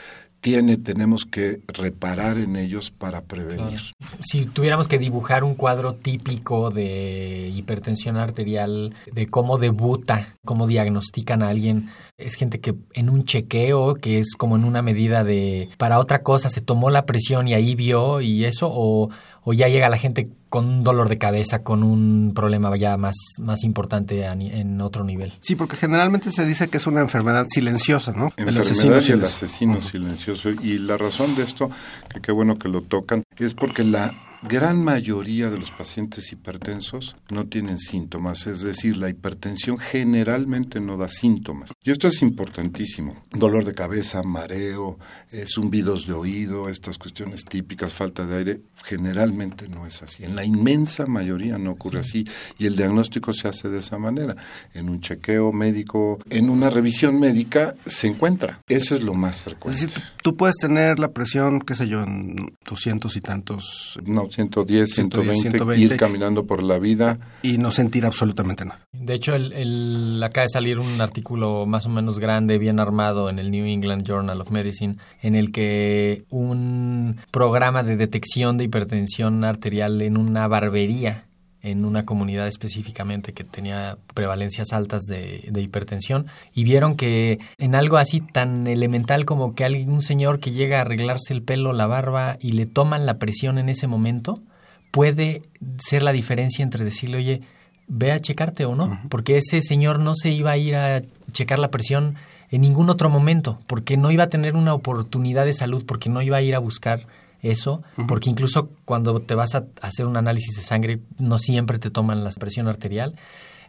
tiene, 0.43 0.77
tenemos 0.77 1.25
que 1.25 1.61
reparar 1.69 2.37
en 2.37 2.57
ellos 2.57 2.91
para 2.91 3.23
prevenir. 3.23 3.81
Si 4.21 4.45
tuviéramos 4.45 4.89
que 4.89 4.99
dibujar 4.99 5.45
un 5.45 5.55
cuadro 5.55 5.95
típico 5.95 6.71
de 6.71 7.51
hipertensión 7.55 8.17
arterial, 8.17 8.93
de 9.13 9.29
cómo 9.29 9.57
debuta, 9.57 10.27
cómo 10.45 10.67
diagnostican 10.67 11.45
a 11.45 11.49
alguien, 11.49 11.91
es 12.25 12.35
gente 12.35 12.61
que 12.61 12.75
en 12.95 13.11
un 13.11 13.25
chequeo, 13.25 13.95
que 13.95 14.19
es 14.19 14.35
como 14.37 14.57
en 14.57 14.64
una 14.64 14.83
medida 14.83 15.25
de, 15.25 15.69
para 15.79 15.99
otra 15.99 16.23
cosa, 16.23 16.49
se 16.49 16.61
tomó 16.61 16.91
la 16.91 17.07
presión 17.07 17.49
y 17.49 17.55
ahí 17.55 17.75
vio 17.75 18.21
y 18.21 18.45
eso, 18.45 18.71
o 18.73 19.11
o 19.45 19.52
ya 19.52 19.69
llega 19.69 19.88
la 19.88 19.99
gente 19.99 20.31
con 20.49 20.67
un 20.67 20.85
dolor 20.85 21.09
de 21.09 21.19
cabeza, 21.19 21.62
con 21.62 21.83
un 21.83 22.33
problema 22.35 22.75
ya 22.76 22.97
más, 22.97 23.17
más 23.38 23.64
importante 23.64 24.25
en 24.25 24.81
otro 24.81 25.02
nivel. 25.02 25.33
Sí, 25.41 25.57
porque 25.57 25.76
generalmente 25.76 26.31
se 26.31 26.47
dice 26.47 26.69
que 26.69 26.76
es 26.76 26.87
una 26.87 27.00
enfermedad 27.00 27.47
silenciosa, 27.49 28.12
¿no? 28.12 28.29
el 28.37 28.57
asesino 28.57 29.00
y 29.00 29.11
el 29.11 29.25
asesino 29.25 29.83
silencioso. 29.83 30.50
Y 30.50 30.79
la 30.79 30.97
razón 30.97 31.35
de 31.35 31.43
esto, 31.43 31.71
que 32.12 32.21
qué 32.21 32.33
bueno 32.33 32.59
que 32.59 32.69
lo 32.69 32.83
tocan, 32.83 33.25
es 33.38 33.55
porque 33.55 33.83
la 33.83 34.14
gran 34.43 34.83
mayoría 34.83 35.51
de 35.51 35.59
los 35.59 35.71
pacientes 35.71 36.33
hipertensos 36.33 37.17
no 37.31 37.47
tienen 37.47 37.79
síntomas, 37.79 38.47
es 38.47 38.63
decir, 38.63 38.97
la 38.97 39.09
hipertensión 39.09 39.79
generalmente 39.79 40.81
no 40.81 40.97
da 40.97 41.09
síntomas. 41.09 41.73
Y 41.83 41.91
esto 41.91 42.09
es 42.09 42.23
importantísimo. 42.23 43.23
Dolor 43.31 43.65
de 43.65 43.75
cabeza, 43.75 44.23
mareo, 44.23 44.99
eh, 45.31 45.45
zumbidos 45.47 46.07
de 46.07 46.13
oído, 46.13 46.69
estas 46.69 46.99
cuestiones 46.99 47.45
típicas, 47.45 47.95
falta 47.95 48.27
de 48.27 48.37
aire, 48.37 48.61
generalmente 48.85 49.69
no 49.69 49.87
es 49.87 50.03
así. 50.03 50.25
En 50.25 50.35
la 50.35 50.45
inmensa 50.45 51.07
mayoría 51.07 51.57
no 51.59 51.71
ocurre 51.71 52.01
así 52.01 52.25
y 52.59 52.67
el 52.67 52.77
diagnóstico 52.77 53.33
se 53.33 53.49
hace 53.49 53.69
de 53.69 53.79
esa 53.79 53.99
manera. 53.99 54.37
En 54.75 54.89
un 54.89 55.01
chequeo 55.01 55.53
médico, 55.53 56.19
en 56.31 56.51
una 56.51 56.69
revisión 56.69 57.21
médica 57.21 57.75
se 57.87 58.09
encuentra. 58.09 58.61
Eso 58.69 58.95
es 58.95 59.03
lo 59.03 59.15
más 59.15 59.41
frecuente. 59.41 59.85
Es 59.85 59.87
decir, 59.87 60.03
tú 60.23 60.37
puedes 60.37 60.57
tener 60.57 60.99
la 60.99 61.13
presión, 61.13 61.61
qué 61.61 61.75
sé 61.75 61.87
yo, 61.87 62.03
en 62.03 62.37
200 62.65 63.17
y 63.17 63.21
tantos. 63.21 63.99
No, 64.05 64.29
110, 64.33 64.91
120, 64.91 65.79
ir 65.79 65.97
caminando 65.97 66.47
por 66.47 66.62
la 66.62 66.79
vida. 66.79 67.19
Y 67.43 67.59
no 67.59 67.71
sentir 67.71 68.07
absolutamente 68.07 68.65
nada. 68.65 68.81
De 68.93 69.15
hecho, 69.15 69.35
el, 69.35 70.21
acaba 70.23 70.45
de 70.45 70.49
salir 70.49 70.79
un 70.79 71.01
artículo 71.01 71.67
más 71.67 71.87
o 71.87 71.89
menos 71.89 72.19
grande, 72.19 72.59
bien 72.59 72.81
armado 72.81 73.31
en 73.31 73.39
el 73.39 73.51
New 73.51 73.67
England 73.67 74.05
Journal 74.05 74.41
of 74.41 74.51
Medicine, 74.51 74.97
en 75.23 75.35
el 75.35 75.53
que 75.53 76.25
un 76.31 77.19
programa 77.31 77.83
de 77.83 77.97
detección 77.97 78.59
de 78.59 78.65
hipertensión 78.65 79.45
arterial 79.45 80.03
en 80.03 80.17
una 80.17 80.49
barbería 80.49 81.25
en 81.62 81.85
una 81.85 82.04
comunidad 82.04 82.49
específicamente 82.49 83.33
que 83.33 83.45
tenía 83.45 83.97
prevalencias 84.14 84.73
altas 84.73 85.02
de, 85.02 85.45
de, 85.49 85.62
hipertensión 85.62 86.26
y 86.54 86.64
vieron 86.64 86.97
que 86.97 87.38
en 87.59 87.76
algo 87.76 87.99
así 87.99 88.21
tan 88.21 88.66
elemental 88.66 89.25
como 89.25 89.54
que 89.54 89.64
algún 89.64 90.02
señor 90.02 90.40
que 90.40 90.50
llega 90.50 90.78
a 90.78 90.81
arreglarse 90.81 91.33
el 91.33 91.42
pelo, 91.42 91.73
la 91.73 91.87
barba 91.87 92.37
y 92.40 92.52
le 92.52 92.66
toman 92.66 93.07
la 93.07 93.19
presión 93.19 93.59
en 93.59 93.69
ese 93.69 93.87
momento, 93.87 94.42
puede 94.90 95.42
ser 95.78 96.02
la 96.02 96.12
diferencia 96.12 96.62
entre 96.62 96.85
decirle, 96.85 97.19
oye, 97.19 97.40
ve 97.87 98.12
a 98.12 98.21
checarte 98.21 98.64
o 98.64 98.75
no, 98.75 99.00
porque 99.09 99.37
ese 99.37 99.61
señor 99.62 100.00
no 100.00 100.14
se 100.14 100.31
iba 100.31 100.50
a 100.50 100.57
ir 100.57 100.76
a 100.76 101.02
checar 101.33 101.59
la 101.59 101.71
presión 101.71 102.16
en 102.50 102.61
ningún 102.61 102.90
otro 102.90 103.09
momento, 103.09 103.61
porque 103.66 103.97
no 103.97 104.11
iba 104.11 104.25
a 104.25 104.28
tener 104.28 104.57
una 104.57 104.75
oportunidad 104.75 105.45
de 105.45 105.52
salud, 105.52 105.85
porque 105.87 106.11
no 106.11 106.23
iba 106.23 106.37
a 106.37 106.42
ir 106.42 106.54
a 106.54 106.59
buscar 106.59 107.07
eso, 107.43 107.83
porque 108.07 108.31
incluso 108.31 108.71
cuando 108.85 109.21
te 109.21 109.35
vas 109.35 109.55
a 109.55 109.67
hacer 109.83 110.07
un 110.07 110.17
análisis 110.17 110.57
de 110.57 110.63
sangre, 110.63 111.01
no 111.19 111.39
siempre 111.39 111.79
te 111.79 111.91
toman 111.91 112.23
la 112.25 112.31
presión 112.31 112.69
arterial. 112.69 113.17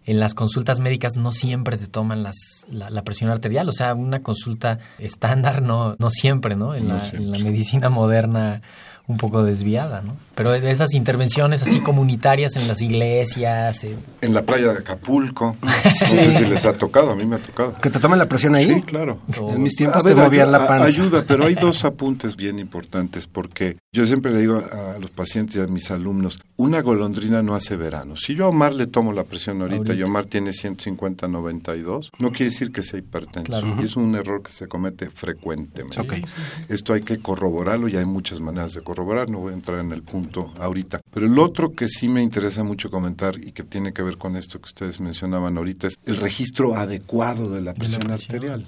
En 0.06 0.20
las 0.20 0.34
consultas 0.34 0.80
médicas 0.80 1.16
no 1.16 1.32
siempre 1.32 1.78
te 1.78 1.88
toman 1.88 2.24
las, 2.24 2.66
la, 2.70 3.04
presión 3.04 3.30
arterial, 3.30 3.70
o 3.70 3.72
sea, 3.72 3.94
una 3.94 4.22
consulta 4.22 4.80
estándar 5.00 5.62
no, 5.62 5.96
no 5.98 6.10
siempre, 6.10 6.56
¿no? 6.56 6.76
En, 6.76 6.90
la, 6.90 7.08
en 7.10 7.32
la 7.32 7.40
medicina 7.40 7.90
moderna 7.90 8.62
un 9.06 9.18
poco 9.18 9.44
desviada, 9.44 10.02
¿no? 10.02 10.16
Pero 10.34 10.54
esas 10.54 10.94
intervenciones 10.94 11.62
así 11.62 11.82
comunitarias 11.82 12.56
en 12.56 12.68
las 12.68 12.82
iglesias. 12.82 13.86
En 14.22 14.34
la 14.34 14.44
playa 14.44 14.74
de 14.74 14.80
Acapulco. 14.80 15.58
No 15.84 15.92
sé 15.92 16.38
si 16.38 16.46
les 16.46 16.66
ha 16.66 16.74
tocado, 16.74 17.12
a 17.12 17.16
mí 17.16 17.26
me 17.26 17.36
ha 17.36 17.40
tocado. 17.40 17.76
¿Que 17.76 17.90
te 17.90 18.00
tomen 18.00 18.18
la 18.18 18.28
presión 18.28 18.56
ahí? 18.56 18.68
Sí, 18.68 18.82
claro. 18.82 19.20
En 19.50 19.62
mis 19.62 19.76
tiempos 19.76 20.04
te 20.04 20.16
movían 20.16 20.52
la 20.52 20.66
panza. 20.66 20.86
Ayuda, 20.86 21.24
pero 21.28 21.46
hay 21.46 21.56
dos 21.56 21.84
apuntes 21.86 22.36
bien 22.36 22.58
importantes 22.58 23.28
porque 23.28 23.78
yo 23.92 24.06
siempre 24.06 24.32
le 24.32 24.40
digo 24.40 24.58
a 24.58 24.98
los 25.00 25.12
pacientes 25.12 25.58
y 25.58 25.60
a 25.60 25.68
mis 25.68 25.92
alumnos, 25.92 26.40
una 26.56 26.82
golondrina 26.82 27.44
no 27.44 27.54
hace 27.54 27.76
verano. 27.76 28.16
Si 28.16 28.34
yo 28.34 28.46
a 28.46 28.48
Omar 28.48 28.74
le 28.74 28.88
tomo 28.88 29.14
la 29.14 29.24
presión 29.24 29.62
ahorita, 29.62 29.94
y 29.94 30.04
Omar 30.04 30.26
tiene 30.26 30.52
150-92, 30.52 32.10
no 32.18 32.32
quiere 32.32 32.46
decir 32.46 32.72
que 32.72 32.82
sea 32.82 33.00
hipertenso. 33.00 33.62
Y 33.80 33.84
es 33.84 33.96
un 33.96 34.16
error 34.16 34.42
que 34.42 34.52
se 34.52 34.68
comete 34.68 35.10
frecuentemente. 35.10 36.24
Esto 36.70 36.94
hay 36.94 37.02
que 37.02 37.20
corroborarlo 37.20 37.88
y 37.88 37.98
hay 37.98 38.06
muchas 38.06 38.40
maneras 38.40 38.74
de 38.74 38.82
corroborarlo 38.82 38.93
corroborar, 38.94 39.28
no 39.28 39.40
voy 39.40 39.54
a 39.54 39.56
entrar 39.56 39.80
en 39.80 39.92
el 39.92 40.04
punto 40.04 40.54
ahorita. 40.60 41.02
Pero 41.12 41.26
el 41.26 41.40
otro 41.40 41.74
que 41.74 41.88
sí 41.88 42.10
me 42.10 42.22
interesa 42.22 42.64
mucho 42.64 42.92
comentar 42.92 43.36
y 43.44 43.52
que 43.52 43.64
tiene 43.64 43.92
que 43.92 44.04
ver 44.04 44.18
con 44.18 44.36
esto 44.36 44.62
que 44.62 44.68
ustedes 44.68 45.00
mencionaban 45.00 45.58
ahorita 45.58 45.88
es 45.88 45.98
el 46.06 46.18
registro 46.18 46.76
adecuado 46.76 47.50
de 47.50 47.62
la 47.62 47.74
presión, 47.74 48.12
arterial. 48.12 48.66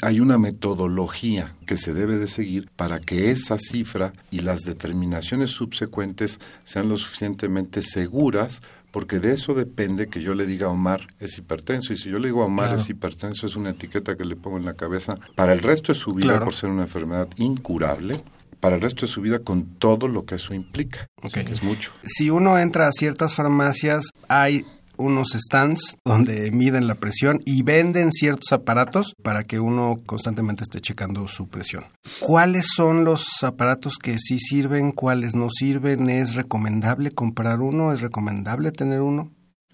Hay 0.00 0.18
una 0.18 0.36
metodología 0.36 1.54
que 1.64 1.76
se 1.76 1.94
debe 1.94 2.18
de 2.18 2.26
seguir 2.26 2.70
para 2.74 2.98
que 2.98 3.30
esa 3.30 3.56
cifra 3.56 4.12
y 4.32 4.40
las 4.40 4.62
determinaciones 4.62 5.50
subsecuentes 5.50 6.40
sean 6.64 6.88
lo 6.88 6.96
suficientemente 6.96 7.82
seguras 7.82 8.62
porque 8.90 9.20
de 9.20 9.32
eso 9.32 9.54
depende 9.54 10.08
que 10.08 10.22
yo 10.22 10.34
le 10.34 10.44
diga 10.44 10.66
a 10.66 10.70
Omar 10.70 11.06
es 11.20 11.38
hipertenso 11.38 11.92
y 11.92 11.98
si 11.98 12.10
yo 12.10 12.18
le 12.18 12.28
digo 12.28 12.42
a 12.42 12.46
Omar 12.46 12.74
es 12.74 12.90
hipertenso 12.90 13.46
es 13.46 13.56
una 13.56 13.70
etiqueta 13.70 14.16
que 14.16 14.24
le 14.24 14.36
pongo 14.36 14.58
en 14.58 14.64
la 14.64 14.74
cabeza 14.74 15.18
para 15.34 15.52
el 15.52 15.60
resto 15.60 15.92
de 15.92 15.98
su 15.98 16.12
vida 16.12 16.40
por 16.40 16.54
ser 16.54 16.70
una 16.70 16.82
enfermedad 16.82 17.28
incurable 17.36 18.22
para 18.62 18.76
el 18.76 18.80
resto 18.80 19.06
de 19.06 19.12
su 19.12 19.20
vida 19.20 19.40
con 19.40 19.74
todo 19.74 20.06
lo 20.06 20.24
que 20.24 20.36
eso 20.36 20.54
implica, 20.54 21.08
que 21.34 21.40
es 21.40 21.64
mucho. 21.64 21.90
Si 22.04 22.30
uno 22.30 22.56
entra 22.60 22.86
a 22.86 22.92
ciertas 22.92 23.34
farmacias, 23.34 24.10
hay 24.28 24.64
unos 24.96 25.30
stands 25.32 25.96
donde 26.04 26.48
miden 26.52 26.86
la 26.86 26.94
presión 26.94 27.40
y 27.44 27.62
venden 27.62 28.12
ciertos 28.12 28.52
aparatos 28.52 29.14
para 29.20 29.42
que 29.42 29.58
uno 29.58 30.00
constantemente 30.06 30.62
esté 30.62 30.80
checando 30.80 31.26
su 31.26 31.48
presión. 31.48 31.86
¿Cuáles 32.20 32.68
son 32.72 33.04
los 33.04 33.42
aparatos 33.42 33.98
que 33.98 34.16
sí 34.20 34.38
sirven, 34.38 34.92
cuáles 34.92 35.34
no 35.34 35.48
sirven? 35.50 36.08
¿Es 36.08 36.36
recomendable 36.36 37.10
comprar 37.10 37.62
uno? 37.62 37.92
¿Es 37.92 38.00
recomendable 38.00 38.70
tener 38.70 39.00
uno? 39.00 39.32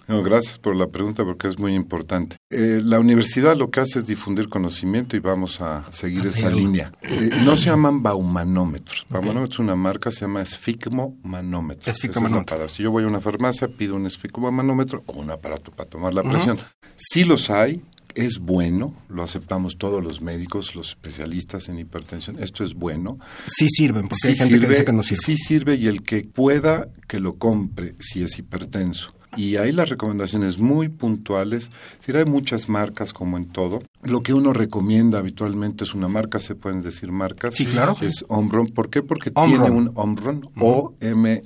Gracias 0.08 0.58
por 0.58 0.74
la 0.74 0.88
pregunta 0.88 1.24
porque 1.24 1.48
es 1.48 1.58
muy 1.58 1.74
importante. 1.74 2.36
Eh, 2.50 2.80
la 2.82 2.98
universidad 2.98 3.56
lo 3.56 3.70
que 3.70 3.80
hace 3.80 3.98
es 3.98 4.06
difundir 4.06 4.48
conocimiento 4.48 5.16
y 5.16 5.20
vamos 5.20 5.60
a 5.60 5.90
seguir 5.92 6.26
esa 6.26 6.50
línea. 6.50 6.92
Eh, 7.02 7.30
no 7.44 7.56
se 7.56 7.66
llaman 7.66 8.02
baumanómetros. 8.02 9.06
Baumanómetro 9.10 9.54
es 9.54 9.58
una 9.58 9.76
marca, 9.76 10.10
se 10.10 10.22
llama 10.22 10.40
esfigmomanómetro. 10.40 11.92
Esfigmomanómetro. 11.92 12.68
Si 12.68 12.82
yo 12.82 12.90
voy 12.90 13.04
a 13.04 13.06
una 13.06 13.20
farmacia, 13.20 13.68
pido 13.68 13.96
un 13.96 14.06
esfigmomanómetro 14.06 15.02
o 15.06 15.12
un 15.12 15.30
aparato 15.30 15.70
para 15.72 15.88
tomar 15.88 16.14
la 16.14 16.22
presión. 16.22 16.58
Si 16.96 17.24
los 17.24 17.50
hay, 17.50 17.82
es 18.14 18.38
bueno, 18.38 18.94
lo 19.08 19.22
aceptamos 19.22 19.76
todos 19.78 20.02
los 20.02 20.22
médicos, 20.22 20.74
los 20.74 20.90
especialistas 20.90 21.68
en 21.68 21.78
hipertensión, 21.78 22.38
esto 22.40 22.64
es 22.64 22.74
bueno. 22.74 23.18
Sí 23.46 23.68
sirven, 23.68 24.08
porque 24.08 24.28
hay 24.28 24.36
gente 24.36 24.58
que 24.58 24.66
dice 24.66 24.84
que 24.84 24.92
no 24.92 25.02
sirve. 25.02 25.22
Sí 25.22 25.36
sirve 25.36 25.74
y 25.76 25.86
el 25.86 26.02
que 26.02 26.24
pueda 26.24 26.88
que 27.06 27.20
lo 27.20 27.36
compre 27.36 27.94
si 28.00 28.22
es 28.22 28.38
hipertenso 28.38 29.17
y 29.38 29.56
ahí 29.56 29.70
las 29.70 29.88
recomendaciones 29.88 30.58
muy 30.58 30.88
puntuales. 30.88 31.70
Si 32.00 32.10
hay 32.10 32.24
muchas 32.24 32.68
marcas 32.68 33.12
como 33.12 33.36
en 33.36 33.46
todo. 33.46 33.80
Lo 34.02 34.20
que 34.20 34.34
uno 34.34 34.52
recomienda 34.52 35.20
habitualmente 35.20 35.84
es 35.84 35.94
una 35.94 36.08
marca, 36.08 36.40
se 36.40 36.56
pueden 36.56 36.82
decir 36.82 37.12
marcas. 37.12 37.54
Sí, 37.54 37.64
claro. 37.64 37.96
Es 38.00 38.24
Omron. 38.26 38.66
¿Por 38.66 38.90
qué? 38.90 39.00
Porque 39.02 39.30
tiene 39.30 39.70
un 39.70 39.92
Omron, 39.94 40.42
O-M-R-O-N. 40.58 41.36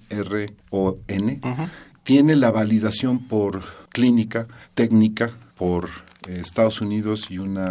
Tiene 2.03 2.35
la 2.35 2.51
validación 2.51 3.29
por 3.29 3.63
clínica, 3.91 4.49
técnica, 4.75 5.31
por 5.55 5.91
eh, 6.27 6.39
Estados 6.41 6.81
Unidos 6.81 7.27
y 7.29 7.37
una 7.39 7.69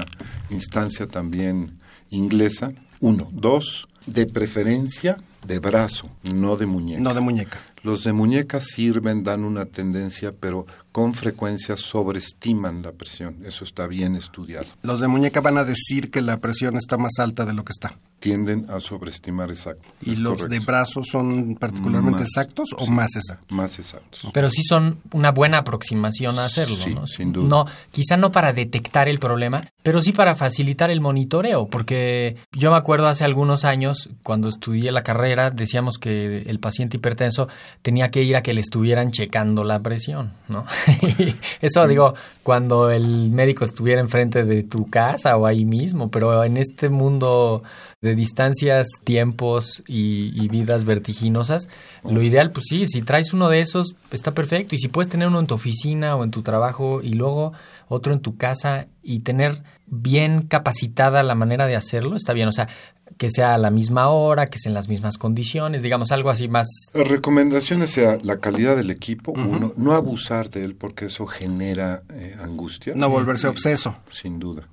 instancia 0.52 1.08
también 1.08 1.80
inglesa. 2.12 2.74
Uno. 3.00 3.28
Dos, 3.34 3.88
de 4.06 4.28
preferencia 4.28 5.18
de 5.48 5.58
brazo, 5.60 6.10
no 6.34 6.56
de 6.58 6.68
muñeca. 6.68 7.02
No 7.02 7.14
de 7.14 7.22
muñeca. 7.22 7.60
Los 7.84 8.04
de 8.04 8.14
muñeca 8.14 8.62
sirven, 8.62 9.24
dan 9.24 9.44
una 9.44 9.66
tendencia, 9.66 10.34
pero 10.40 10.68
con 10.92 11.14
frecuencia 11.14 11.78
sobreestiman 11.78 12.82
la 12.82 12.92
presión. 12.92 13.38
Eso 13.46 13.64
está 13.64 13.88
bien 13.88 14.16
estudiado. 14.16 14.66
Los 14.84 15.00
de 15.00 15.08
muñeca 15.08 15.40
van 15.42 15.58
a 15.58 15.64
decir 15.64 16.12
que 16.12 16.22
la 16.22 16.38
presión 16.38 16.76
está 16.78 16.98
más 16.98 17.14
alta 17.20 17.46
de 17.46 17.54
lo 17.54 17.64
que 17.64 17.72
está. 17.72 17.98
Tienden 18.20 18.68
a 18.70 18.80
sobreestimar 18.80 19.50
exacto. 19.50 19.82
¿Y 20.04 20.16
los 20.18 20.34
correcto. 20.34 20.54
de 20.54 20.60
brazos 20.60 21.08
son 21.12 21.56
particularmente 21.56 22.20
Más, 22.20 22.30
exactos 22.30 22.70
o 22.78 22.86
más 22.88 23.16
exactos? 23.16 23.52
Más 23.58 23.80
exactos. 23.80 24.28
Pero 24.32 24.50
sí 24.52 24.62
son 24.64 25.00
una 25.12 25.32
buena 25.32 25.60
aproximación 25.60 26.38
a 26.38 26.46
hacerlo, 26.46 26.76
Sí, 26.76 26.94
¿no? 26.94 27.08
sin 27.08 27.32
duda. 27.34 27.48
No, 27.48 27.66
quizá 27.92 28.18
no 28.18 28.32
para 28.32 28.54
detectar 28.54 29.10
el 29.10 29.18
problema, 29.18 29.62
pero 29.82 30.02
sí 30.02 30.12
para 30.12 30.36
facilitar 30.36 30.92
el 30.92 31.02
monitoreo, 31.02 31.68
porque 31.68 32.36
yo 32.52 32.70
me 32.70 32.78
acuerdo 32.78 33.08
hace 33.08 33.24
algunos 33.24 33.66
años, 33.66 34.10
cuando 34.22 34.50
estudié 34.50 34.92
la 34.92 35.02
carrera, 35.02 35.50
decíamos 35.50 35.98
que 35.98 36.44
el 36.46 36.60
paciente 36.60 36.98
hipertenso 36.98 37.48
tenía 37.82 38.12
que 38.12 38.22
ir 38.22 38.36
a 38.36 38.44
que 38.44 38.54
le 38.54 38.62
estuvieran 38.62 39.10
checando 39.12 39.64
la 39.64 39.80
presión, 39.80 40.34
¿no? 40.48 40.66
Eso 41.62 41.88
digo, 41.88 42.14
cuando 42.44 42.90
el 42.90 43.32
médico 43.32 43.66
estuviera 43.66 44.02
enfrente 44.02 44.44
de 44.44 44.64
tu 44.64 44.90
casa 44.90 45.38
o 45.38 45.46
ahí 45.46 45.66
mismo, 45.66 46.10
pero 46.10 46.44
en 46.44 46.58
este 46.58 46.90
mundo 46.90 47.64
de 48.02 48.16
distancias, 48.16 48.88
tiempos 49.04 49.84
y, 49.88 50.48
vidas 50.50 50.86
vertiginosas, 50.86 51.70
lo 52.04 52.22
ideal, 52.22 52.52
pues 52.52 52.66
sí, 52.70 52.88
si 52.88 53.02
traes 53.02 53.34
uno 53.34 53.48
de 53.50 53.62
esos, 53.62 53.96
está 54.12 54.34
perfecto. 54.34 54.76
Y 54.76 54.80
si 54.80 54.88
puedes 54.88 55.10
tener 55.10 55.28
uno 55.28 55.40
en 55.40 55.48
tu 55.48 55.56
oficina 55.56 56.16
o 56.16 56.24
en 56.24 56.32
tu 56.32 56.42
trabajo 56.42 57.02
y 57.04 57.14
luego 57.14 57.54
otro 57.88 58.14
en 58.14 58.22
tu 58.22 58.38
casa 58.38 58.88
y 59.04 59.20
tener 59.20 59.64
bien 59.92 60.48
capacitada 60.48 61.22
la 61.22 61.36
manera 61.36 61.68
de 61.68 61.76
hacerlo, 61.76 62.16
está 62.16 62.34
bien. 62.34 62.48
O 62.48 62.54
sea, 62.54 62.68
que 63.18 63.30
sea 63.30 63.54
a 63.54 63.58
la 63.58 63.70
misma 63.70 64.10
hora, 64.10 64.48
que 64.48 64.58
sea 64.58 64.70
en 64.70 64.74
las 64.74 64.88
mismas 64.88 65.18
condiciones, 65.18 65.84
digamos 65.84 66.12
algo 66.12 66.30
así 66.30 66.48
más... 66.48 66.68
Las 66.94 67.08
recomendaciones 67.08 67.92
sea 67.92 68.18
la 68.24 68.38
calidad 68.38 68.78
del 68.78 68.90
equipo, 68.90 69.34
uno, 69.34 69.74
no 69.76 69.94
abusar 69.94 70.50
de 70.50 70.64
él 70.64 70.76
porque 70.76 71.06
eso 71.06 71.28
genera 71.28 72.04
eh, 72.14 72.36
angustia. 72.42 72.94
No 72.96 73.10
volverse 73.10 73.48
obseso. 73.48 73.96
Sin 74.10 74.40
duda. 74.40 74.68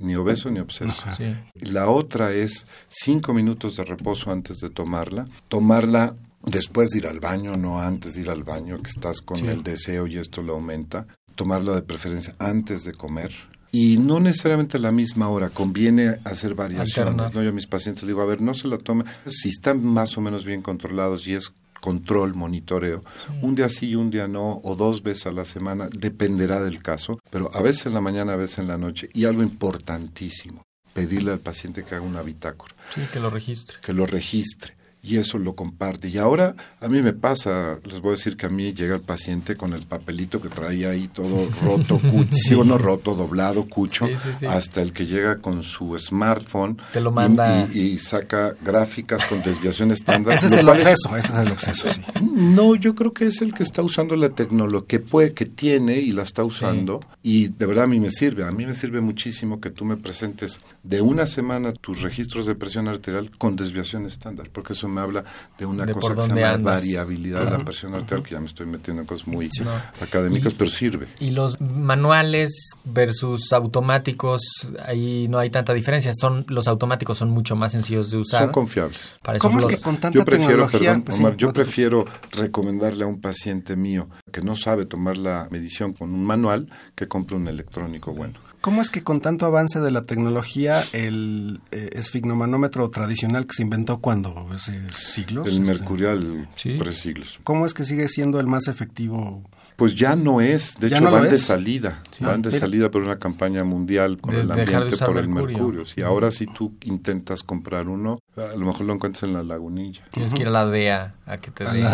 Ni 0.00 0.16
obeso 0.16 0.50
ni 0.50 0.58
obseso. 0.58 1.04
Sí. 1.16 1.36
La 1.60 1.88
otra 1.88 2.32
es 2.32 2.66
cinco 2.88 3.34
minutos 3.34 3.76
de 3.76 3.84
reposo 3.84 4.32
antes 4.32 4.60
de 4.60 4.70
tomarla. 4.70 5.26
Tomarla 5.48 6.16
después 6.44 6.90
de 6.90 6.98
ir 6.98 7.06
al 7.06 7.20
baño, 7.20 7.56
no 7.58 7.80
antes 7.80 8.14
de 8.14 8.22
ir 8.22 8.30
al 8.30 8.42
baño, 8.42 8.80
que 8.82 8.88
estás 8.88 9.20
con 9.20 9.38
el 9.48 9.62
deseo 9.62 10.06
y 10.06 10.16
esto 10.16 10.42
lo 10.42 10.54
aumenta. 10.54 11.06
Tomarla 11.34 11.74
de 11.74 11.82
preferencia 11.82 12.34
antes 12.38 12.84
de 12.84 12.94
comer. 12.94 13.32
Y 13.74 13.96
no 13.96 14.20
necesariamente 14.20 14.76
a 14.76 14.80
la 14.80 14.92
misma 14.92 15.28
hora, 15.30 15.48
conviene 15.48 16.18
hacer 16.24 16.54
variaciones. 16.54 16.98
Alternar. 16.98 17.34
¿no? 17.34 17.42
Yo 17.42 17.48
a 17.48 17.52
mis 17.52 17.66
pacientes 17.66 18.02
les 18.04 18.08
digo, 18.08 18.20
a 18.20 18.26
ver, 18.26 18.42
no 18.42 18.52
se 18.52 18.68
la 18.68 18.76
tome. 18.76 19.04
Si 19.26 19.48
están 19.48 19.82
más 19.82 20.16
o 20.18 20.20
menos 20.20 20.44
bien 20.44 20.60
controlados 20.60 21.26
y 21.26 21.34
es 21.34 21.52
control, 21.80 22.34
monitoreo, 22.34 23.02
un 23.40 23.54
día 23.56 23.68
sí 23.68 23.88
y 23.88 23.94
un 23.96 24.10
día 24.10 24.28
no, 24.28 24.60
o 24.62 24.76
dos 24.76 25.02
veces 25.02 25.26
a 25.26 25.32
la 25.32 25.44
semana, 25.44 25.88
dependerá 25.98 26.60
del 26.62 26.80
caso, 26.82 27.18
pero 27.30 27.50
a 27.56 27.60
veces 27.62 27.86
en 27.86 27.94
la 27.94 28.00
mañana, 28.00 28.34
a 28.34 28.36
veces 28.36 28.58
en 28.58 28.68
la 28.68 28.76
noche. 28.76 29.08
Y 29.14 29.24
algo 29.24 29.42
importantísimo, 29.42 30.62
pedirle 30.92 31.32
al 31.32 31.40
paciente 31.40 31.82
que 31.82 31.94
haga 31.94 32.04
una 32.04 32.22
bitácora 32.22 32.74
Sí, 32.94 33.00
que 33.12 33.18
lo 33.20 33.30
registre. 33.30 33.78
que 33.82 33.92
lo 33.94 34.06
registre 34.06 34.76
y 35.02 35.16
eso 35.18 35.36
lo 35.38 35.54
comparte. 35.54 36.08
Y 36.08 36.18
ahora 36.18 36.54
a 36.80 36.88
mí 36.88 37.02
me 37.02 37.12
pasa, 37.12 37.78
les 37.84 38.00
voy 38.00 38.10
a 38.10 38.16
decir 38.16 38.36
que 38.36 38.46
a 38.46 38.48
mí 38.48 38.72
llega 38.72 38.94
el 38.94 39.00
paciente 39.02 39.56
con 39.56 39.72
el 39.72 39.82
papelito 39.86 40.40
que 40.40 40.48
traía 40.48 40.90
ahí 40.90 41.08
todo 41.08 41.48
roto, 41.64 41.98
cucho, 41.98 42.30
digo, 42.48 42.64
no 42.64 42.78
roto, 42.78 43.14
doblado, 43.14 43.68
cucho, 43.68 44.06
Sí, 44.06 44.12
sí, 44.16 44.28
sí. 44.40 44.46
hasta 44.46 44.80
el 44.80 44.92
que 44.92 45.06
llega 45.06 45.38
con 45.38 45.62
su 45.62 45.98
smartphone 45.98 46.76
Te 46.92 47.00
lo 47.00 47.10
y- 47.10 47.14
manda. 47.14 47.68
y, 47.72 47.78
y 47.80 47.98
saca 47.98 48.54
gráficas 48.64 49.26
con 49.26 49.42
desviación 49.42 49.90
estándar. 49.92 50.34
Ese 50.38 50.46
es 50.46 50.52
el 50.52 50.68
obseso, 50.68 51.16
ese 51.16 51.32
es 51.32 51.38
el 51.38 51.52
obseso, 51.52 51.88
sí. 51.88 52.00
no, 52.20 52.74
yo 52.76 52.94
creo 52.94 53.12
que 53.12 53.26
es 53.26 53.42
el 53.42 53.52
que 53.54 53.62
está 53.64 53.82
usando 53.82 54.14
la 54.16 54.28
tecnología 54.30 54.86
que 54.86 55.00
puede, 55.00 55.32
que 55.34 55.46
tiene 55.46 55.98
y 55.98 56.12
la 56.12 56.22
está 56.22 56.44
usando 56.44 57.00
y 57.22 57.48
de 57.48 57.66
verdad 57.66 57.84
a 57.84 57.86
mí 57.88 57.98
me 58.00 58.10
sirve. 58.10 58.44
A 58.44 58.52
mí 58.52 58.64
me 58.66 58.74
sirve 58.74 59.00
muchísimo 59.00 59.60
que 59.60 59.70
tú 59.70 59.84
me 59.84 59.96
presentes 59.96 60.60
de 60.82 61.00
una 61.00 61.26
semana 61.26 61.72
tus 61.72 62.02
registros 62.02 62.46
de 62.46 62.54
presión 62.54 62.88
arterial 62.88 63.30
con 63.38 63.56
desviación 63.56 64.06
estándar, 64.06 64.48
porque 64.52 64.72
eso 64.72 64.88
me 64.92 65.00
habla 65.00 65.24
de 65.58 65.66
una 65.66 65.84
De 65.86 65.94
cosa 65.94 66.14
que 66.14 66.22
se 66.22 66.28
llama 66.28 66.50
andas. 66.52 66.74
variabilidad 66.82 67.44
de 67.44 67.50
la 67.50 67.64
presión 67.64 67.94
arterial, 67.94 68.22
que 68.22 68.30
ya 68.34 68.40
me 68.40 68.46
estoy 68.46 68.66
metiendo 68.66 69.00
en 69.02 69.06
cosas 69.06 69.26
muy 69.26 69.50
No. 69.64 69.70
académicas, 70.00 70.52
Y- 70.52 70.56
pero 70.56 70.70
sirve. 70.70 71.08
Y 71.18 71.30
los 71.30 71.60
manuales 71.60 72.70
versus 72.84 73.52
automáticos, 73.52 74.42
ahí 74.84 75.26
no 75.28 75.38
hay 75.38 75.50
tanta 75.50 75.74
diferencia. 75.74 76.12
Son 76.14 76.44
los 76.48 76.68
automáticos 76.68 77.18
son 77.18 77.30
mucho 77.30 77.56
más 77.56 77.72
sencillos 77.72 78.10
de 78.10 78.18
usar. 78.18 78.42
Son 78.44 78.52
confiables. 78.52 79.00
Para 79.22 79.38
¿Cómo 79.38 79.58
es 79.58 79.64
los- 79.64 79.74
que 79.74 79.80
con 79.80 79.96
tanta 79.96 80.18
Yo 80.18 80.24
prefiero, 80.24 80.50
tecnología... 80.66 80.78
perdón, 80.80 81.02
pues 81.02 81.16
sí, 81.18 81.24
yo 81.38 81.52
prefiero 81.52 82.04
recomendarle 82.32 83.04
a 83.04 83.06
un 83.06 83.20
paciente 83.20 83.76
mío 83.76 84.08
que 84.30 84.42
no 84.42 84.56
sabe 84.56 84.86
tomar 84.86 85.16
la 85.16 85.48
medición 85.50 85.92
con 85.92 86.12
un 86.12 86.24
manual 86.24 86.68
que 86.94 87.08
compre 87.08 87.36
un 87.36 87.48
electrónico 87.48 88.12
bueno. 88.12 88.38
¿Cómo 88.62 88.80
es 88.80 88.90
que 88.90 89.02
con 89.02 89.20
tanto 89.20 89.44
avance 89.44 89.80
de 89.80 89.90
la 89.90 90.02
tecnología 90.02 90.82
el 90.92 91.60
eh, 91.72 91.90
esfigmomanómetro 91.94 92.88
tradicional 92.90 93.44
que 93.46 93.54
se 93.54 93.62
inventó 93.62 93.98
cuando 93.98 94.48
hace 94.52 94.80
siglos? 94.96 95.48
El 95.48 95.54
este, 95.58 95.66
mercurial, 95.66 96.48
Sí. 96.54 96.76
tres 96.78 96.96
siglos. 96.98 97.40
¿Cómo 97.44 97.66
es 97.66 97.74
que 97.74 97.82
sigue 97.84 98.06
siendo 98.08 98.38
el 98.38 98.46
más 98.46 98.68
efectivo? 98.68 99.42
Pues 99.76 99.96
ya 99.96 100.14
no 100.14 100.40
es, 100.40 100.76
de 100.78 100.90
¿Ya 100.90 100.98
hecho 100.98 101.04
no 101.06 101.10
van 101.12 101.28
de 101.28 101.38
salida, 101.40 102.02
Sí. 102.12 102.24
van 102.24 102.40
de 102.40 102.52
salida 102.52 102.88
por 102.90 103.02
una 103.02 103.18
campaña 103.18 103.64
mundial 103.64 104.18
con 104.20 104.32
De 104.34 104.42
el 104.42 104.50
ambiente 104.52 104.96
por 104.96 105.18
el 105.18 105.26
mercurio. 105.28 105.58
mercurio. 105.58 105.84
Si 105.84 106.00
ahora 106.02 106.30
si 106.30 106.46
tú 106.46 106.76
intentas 106.82 107.42
comprar 107.42 107.88
uno, 107.88 108.20
a 108.36 108.56
lo 108.56 108.66
mejor 108.66 108.86
lo 108.86 108.94
encuentras 108.94 109.22
en 109.24 109.34
la 109.34 109.42
lagunilla. 109.42 110.02
Tienes 110.10 110.32
que 110.32 110.42
ir 110.42 110.48
a 110.48 110.50
la 110.50 110.66
DEA 110.66 111.14
a 111.26 111.36
que 111.38 111.50
te 111.50 111.64
den. 111.70 111.86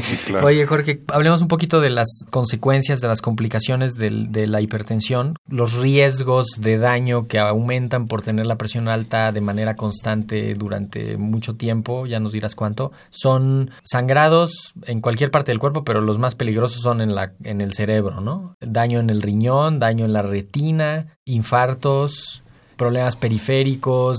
Sí, 0.00 0.16
claro. 0.26 0.46
Oye, 0.46 0.66
Jorge, 0.66 1.02
hablemos 1.08 1.42
un 1.42 1.48
poquito 1.48 1.80
de 1.80 1.90
las 1.90 2.08
consecuencias, 2.30 3.00
de 3.00 3.08
las 3.08 3.20
complicaciones 3.20 3.94
del- 3.94 4.32
de 4.32 4.46
la 4.46 4.60
hipertensión, 4.60 5.36
los 5.48 5.74
riesgos 5.74 6.46
de 6.58 6.78
daño 6.78 7.26
que 7.28 7.38
aumentan 7.38 8.06
por 8.06 8.22
tener 8.22 8.46
la 8.46 8.56
presión 8.56 8.88
alta 8.88 9.32
de 9.32 9.40
manera 9.40 9.76
constante 9.76 10.54
durante 10.54 11.16
mucho 11.16 11.56
tiempo, 11.56 12.06
ya 12.06 12.20
nos 12.20 12.32
dirás 12.32 12.54
cuánto. 12.54 12.92
Son 13.10 13.70
sangrados 13.84 14.72
en 14.86 15.00
cualquier 15.00 15.30
parte 15.30 15.52
del 15.52 15.58
cuerpo, 15.58 15.84
pero 15.84 16.00
los 16.00 16.18
más 16.18 16.34
peligrosos 16.34 16.80
son 16.82 17.00
en, 17.00 17.14
la, 17.14 17.32
en 17.42 17.60
el 17.60 17.72
cerebro, 17.74 18.20
¿no? 18.20 18.56
Daño 18.60 19.00
en 19.00 19.10
el 19.10 19.22
riñón, 19.22 19.78
daño 19.78 20.04
en 20.04 20.12
la 20.12 20.22
retina, 20.22 21.16
infartos, 21.24 22.42
problemas 22.76 23.16
periféricos, 23.16 24.18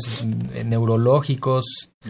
neurológicos, 0.65 1.65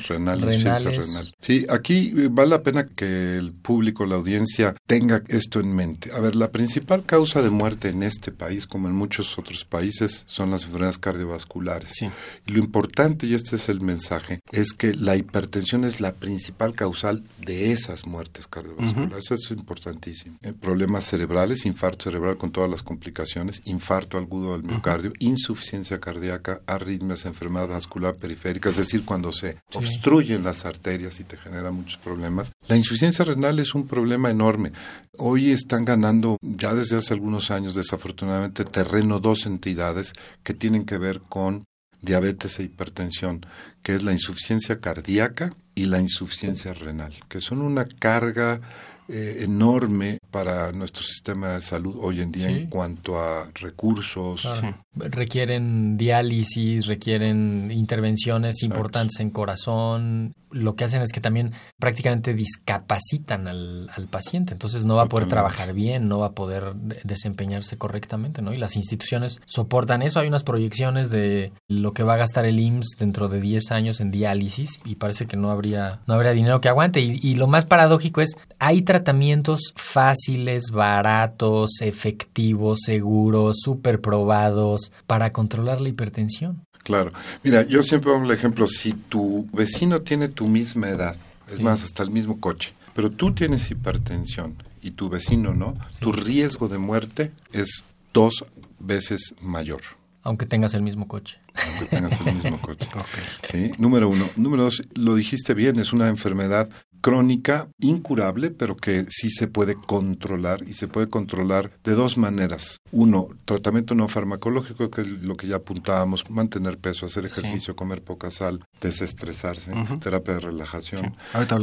Renal, 0.07 0.39
insuficiencia 0.39 0.89
renal. 0.89 1.35
Sí, 1.39 1.65
aquí 1.69 2.13
eh, 2.17 2.27
vale 2.31 2.49
la 2.49 2.63
pena 2.63 2.85
que 2.85 3.37
el 3.37 3.53
público, 3.53 4.05
la 4.05 4.15
audiencia, 4.15 4.75
tenga 4.85 5.23
esto 5.27 5.59
en 5.59 5.75
mente. 5.75 6.11
A 6.11 6.19
ver, 6.19 6.35
la 6.35 6.51
principal 6.51 7.05
causa 7.05 7.41
de 7.41 7.49
muerte 7.49 7.89
en 7.89 8.03
este 8.03 8.31
país, 8.31 8.67
como 8.67 8.87
en 8.87 8.95
muchos 8.95 9.37
otros 9.37 9.65
países, 9.65 10.23
son 10.25 10.51
las 10.51 10.63
enfermedades 10.63 10.97
cardiovasculares. 10.97 11.91
Sí. 11.93 12.09
Y 12.45 12.51
lo 12.51 12.59
importante, 12.59 13.27
y 13.27 13.33
este 13.33 13.55
es 13.55 13.69
el 13.69 13.81
mensaje, 13.81 14.39
es 14.51 14.73
que 14.73 14.93
la 14.93 15.15
hipertensión 15.15 15.85
es 15.85 16.01
la 16.01 16.13
principal 16.13 16.73
causal 16.73 17.23
de 17.45 17.71
esas 17.71 18.05
muertes 18.05 18.47
cardiovasculares. 18.47 19.25
Eso 19.25 19.35
es 19.35 19.51
importantísimo. 19.51 20.37
Eh, 20.41 20.53
problemas 20.53 21.05
cerebrales, 21.05 21.65
infarto 21.65 22.05
cerebral 22.05 22.37
con 22.37 22.51
todas 22.51 22.69
las 22.69 22.83
complicaciones, 22.83 23.61
infarto 23.65 24.17
agudo 24.17 24.53
del 24.53 24.63
miocardio, 24.63 25.13
insuficiencia 25.19 25.99
cardíaca, 25.99 26.61
arritmias, 26.65 27.25
enfermedad 27.25 27.67
vascular 27.67 28.13
periférica, 28.19 28.69
es 28.69 28.77
decir, 28.77 29.05
cuando 29.05 29.31
se 29.31 29.57
obstruyen 29.85 30.43
las 30.43 30.65
arterias 30.65 31.19
y 31.19 31.23
te 31.23 31.37
genera 31.37 31.71
muchos 31.71 31.97
problemas. 31.97 32.51
La 32.67 32.75
insuficiencia 32.75 33.25
renal 33.25 33.59
es 33.59 33.75
un 33.75 33.87
problema 33.87 34.29
enorme. 34.29 34.71
Hoy 35.17 35.51
están 35.51 35.85
ganando, 35.85 36.37
ya 36.41 36.73
desde 36.73 36.97
hace 36.97 37.13
algunos 37.13 37.51
años, 37.51 37.75
desafortunadamente, 37.75 38.65
terreno 38.65 39.19
dos 39.19 39.45
entidades 39.45 40.13
que 40.43 40.53
tienen 40.53 40.85
que 40.85 40.97
ver 40.97 41.21
con 41.21 41.65
diabetes 42.01 42.59
e 42.59 42.63
hipertensión, 42.63 43.45
que 43.81 43.95
es 43.95 44.03
la 44.03 44.11
insuficiencia 44.11 44.79
cardíaca 44.79 45.53
y 45.73 45.85
la 45.85 45.99
insuficiencia 45.99 46.73
renal, 46.73 47.13
que 47.27 47.39
son 47.39 47.61
una 47.61 47.85
carga 47.85 48.61
eh, 49.07 49.37
enorme 49.41 50.17
para 50.31 50.71
nuestro 50.71 51.03
sistema 51.03 51.49
de 51.53 51.61
salud 51.61 51.95
hoy 52.01 52.21
en 52.21 52.31
día 52.31 52.47
Sí. 52.47 52.53
en 52.53 52.67
cuanto 52.67 53.19
a 53.21 53.49
recursos. 53.55 54.41
Claro. 54.41 54.77
Requieren 54.97 55.97
diálisis, 55.97 56.87
requieren 56.87 57.69
intervenciones 57.71 58.51
Exacto. 58.57 58.65
importantes 58.75 59.19
en 59.19 59.29
corazón. 59.29 60.33
Lo 60.51 60.75
que 60.75 60.85
hacen 60.85 61.01
es 61.01 61.11
que 61.11 61.19
también 61.19 61.51
prácticamente 61.79 62.33
discapacitan 62.33 63.47
al, 63.47 63.89
al 63.95 64.07
paciente. 64.07 64.53
Entonces 64.53 64.85
no 64.85 64.95
va 64.95 65.03
a 65.03 65.07
poder 65.07 65.27
trabajar 65.27 65.73
bien, 65.73 66.05
no 66.05 66.19
va 66.19 66.27
a 66.27 66.31
poder 66.31 66.75
de- 66.75 66.99
desempeñarse 67.03 67.77
correctamente, 67.77 68.41
¿no? 68.41 68.53
Y 68.53 68.57
las 68.57 68.75
instituciones 68.75 69.41
soportan 69.45 70.01
eso. 70.01 70.19
Hay 70.19 70.27
unas 70.27 70.43
proyecciones 70.43 71.09
de 71.09 71.51
lo 71.67 71.93
que 71.93 72.03
va 72.03 72.13
a 72.13 72.17
gastar 72.17 72.45
el 72.45 72.59
IMSS 72.59 72.95
dentro 72.97 73.27
de 73.27 73.41
10 73.41 73.71
años 73.71 73.99
en 73.99 74.11
diálisis 74.11 74.79
y 74.85 74.95
parece 74.95 75.25
que 75.25 75.35
no 75.37 75.51
habría, 75.51 75.99
no 76.07 76.13
habría 76.13 76.31
dinero 76.31 76.61
que 76.61 76.69
aguante. 76.69 77.01
Y, 77.01 77.19
y 77.21 77.35
lo 77.35 77.47
más 77.47 77.65
paradójico 77.65 78.21
es, 78.21 78.37
hay 78.59 78.81
tratamientos 78.95 79.73
fáciles, 79.75 80.71
baratos, 80.71 81.81
efectivos, 81.81 82.79
seguros, 82.85 83.57
súper 83.59 83.99
probados 83.99 84.93
para 85.05 85.33
controlar 85.33 85.81
la 85.81 85.89
hipertensión. 85.89 86.65
Claro. 86.83 87.11
Mira, 87.43 87.63
yo 87.63 87.83
siempre 87.83 88.13
pongo 88.13 88.25
el 88.25 88.31
ejemplo, 88.31 88.67
si 88.67 88.93
tu 88.93 89.45
vecino 89.51 90.01
tiene 90.01 90.29
tu 90.29 90.47
misma 90.47 90.87
edad, 90.87 91.17
es 91.51 91.59
más, 91.59 91.83
hasta 91.83 92.03
el 92.03 92.09
mismo 92.09 92.39
coche, 92.39 92.73
pero 92.93 93.11
tú 93.11 93.33
tienes 93.33 93.69
hipertensión 93.69 94.55
y 94.81 94.91
tu 94.91 95.09
vecino 95.09 95.53
no, 95.53 95.75
tu 95.99 96.13
riesgo 96.13 96.69
de 96.69 96.77
muerte 96.77 97.33
es 97.51 97.83
dos 98.13 98.45
veces 98.79 99.35
mayor. 99.41 99.81
Aunque 100.23 100.45
tengas 100.45 100.73
el 100.73 100.83
mismo 100.83 101.07
coche. 101.07 101.37
Aunque 101.67 101.85
tengas 101.85 102.19
el 102.21 102.33
mismo 102.33 102.61
coche. 102.61 102.87
¿Sí? 103.51 103.73
Número 103.77 104.07
uno. 104.07 104.29
Número 104.37 104.63
dos, 104.63 104.83
lo 104.93 105.15
dijiste 105.15 105.53
bien, 105.53 105.79
es 105.79 105.91
una 105.91 106.07
enfermedad 106.07 106.69
crónica, 107.05 107.69
incurable, 107.81 108.49
pero 108.49 108.75
que 108.75 109.05
sí 109.09 109.29
se 109.29 109.47
puede 109.47 109.75
controlar 109.75 110.67
y 110.67 110.73
se 110.73 110.87
puede 110.87 111.07
controlar 111.07 111.69
de 111.83 111.93
dos 111.93 112.17
maneras. 112.17 112.79
Uno, 112.91 113.27
tratamiento 113.45 113.93
no 113.93 114.07
farmacológico, 114.07 114.89
que 114.89 115.01
es 115.01 115.07
lo 115.07 115.37
que 115.37 115.45
ya 115.45 115.57
apuntábamos, 115.57 116.27
mantener 116.31 116.79
peso, 116.79 117.05
hacer 117.05 117.25
ejercicio, 117.25 117.75
comer 117.75 118.01
poca 118.01 118.31
sal, 118.31 118.65
desestresarse, 118.81 119.71
terapia 119.99 120.33
de 120.33 120.39
relajación 120.39 121.15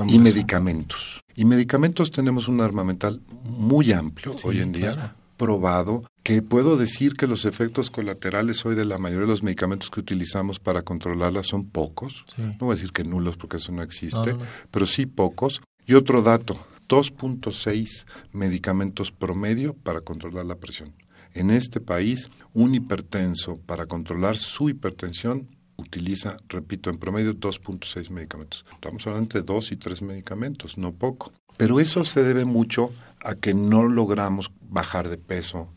y 0.07 0.21
medicamentos. 0.21 1.21
Y 1.35 1.45
medicamentos 1.45 2.13
tenemos 2.13 2.47
un 2.47 2.61
armamental 2.61 3.21
muy 3.43 3.91
amplio 3.91 4.37
hoy 4.45 4.61
en 4.61 4.71
día 4.71 5.17
probado 5.37 6.05
que 6.23 6.41
puedo 6.43 6.77
decir 6.77 7.15
que 7.15 7.27
los 7.27 7.45
efectos 7.45 7.91
colaterales 7.91 8.65
hoy 8.65 8.75
de 8.75 8.85
la 8.85 8.99
mayoría 8.99 9.27
de 9.27 9.33
los 9.33 9.43
medicamentos 9.43 9.91
que 9.91 10.01
utilizamos 10.01 10.61
para 10.61 10.83
controlarla 10.83 11.43
son 11.43 11.65
pocos. 11.65 12.25
No 12.37 12.67
voy 12.67 12.71
a 12.71 12.75
decir 12.75 12.93
que 12.93 13.05
nulos 13.05 13.37
porque 13.37 13.57
eso 13.57 13.73
no 13.73 13.83
existe, 13.83 14.37
pero 14.71 14.87
sí 14.87 15.07
pocos. 15.07 15.61
Y 15.85 15.95
otro 15.95 16.23
dato, 16.23 16.57
2.6 16.89 18.07
medicamentos 18.33 19.11
promedio 19.11 19.75
para 19.75 20.01
controlar 20.01 20.47
la 20.47 20.57
presión. 20.57 20.95
En 21.35 21.51
este 21.51 21.81
país, 21.81 22.31
un 22.53 22.75
hipertenso 22.75 23.57
para 23.67 23.87
controlar 23.87 24.37
su 24.37 24.69
hipertensión 24.69 25.49
utiliza, 25.77 26.37
repito, 26.49 26.91
en 26.91 26.99
promedio 26.99 27.35
2.6 27.35 28.11
medicamentos. 28.11 28.65
Estamos 28.73 29.07
hablando 29.07 29.39
de 29.39 29.43
dos 29.43 29.73
y 29.73 29.77
tres 29.77 30.03
medicamentos, 30.03 30.79
no 30.79 30.93
poco. 30.93 31.33
Pero 31.57 31.81
eso 31.81 32.05
se 32.05 32.23
debe 32.23 32.45
mucho 32.45 32.93
a 33.25 33.35
que 33.35 33.55
no 33.55 33.85
logramos 33.85 34.51
bajar 34.73 35.09
de 35.09 35.19
peso, 35.19 35.69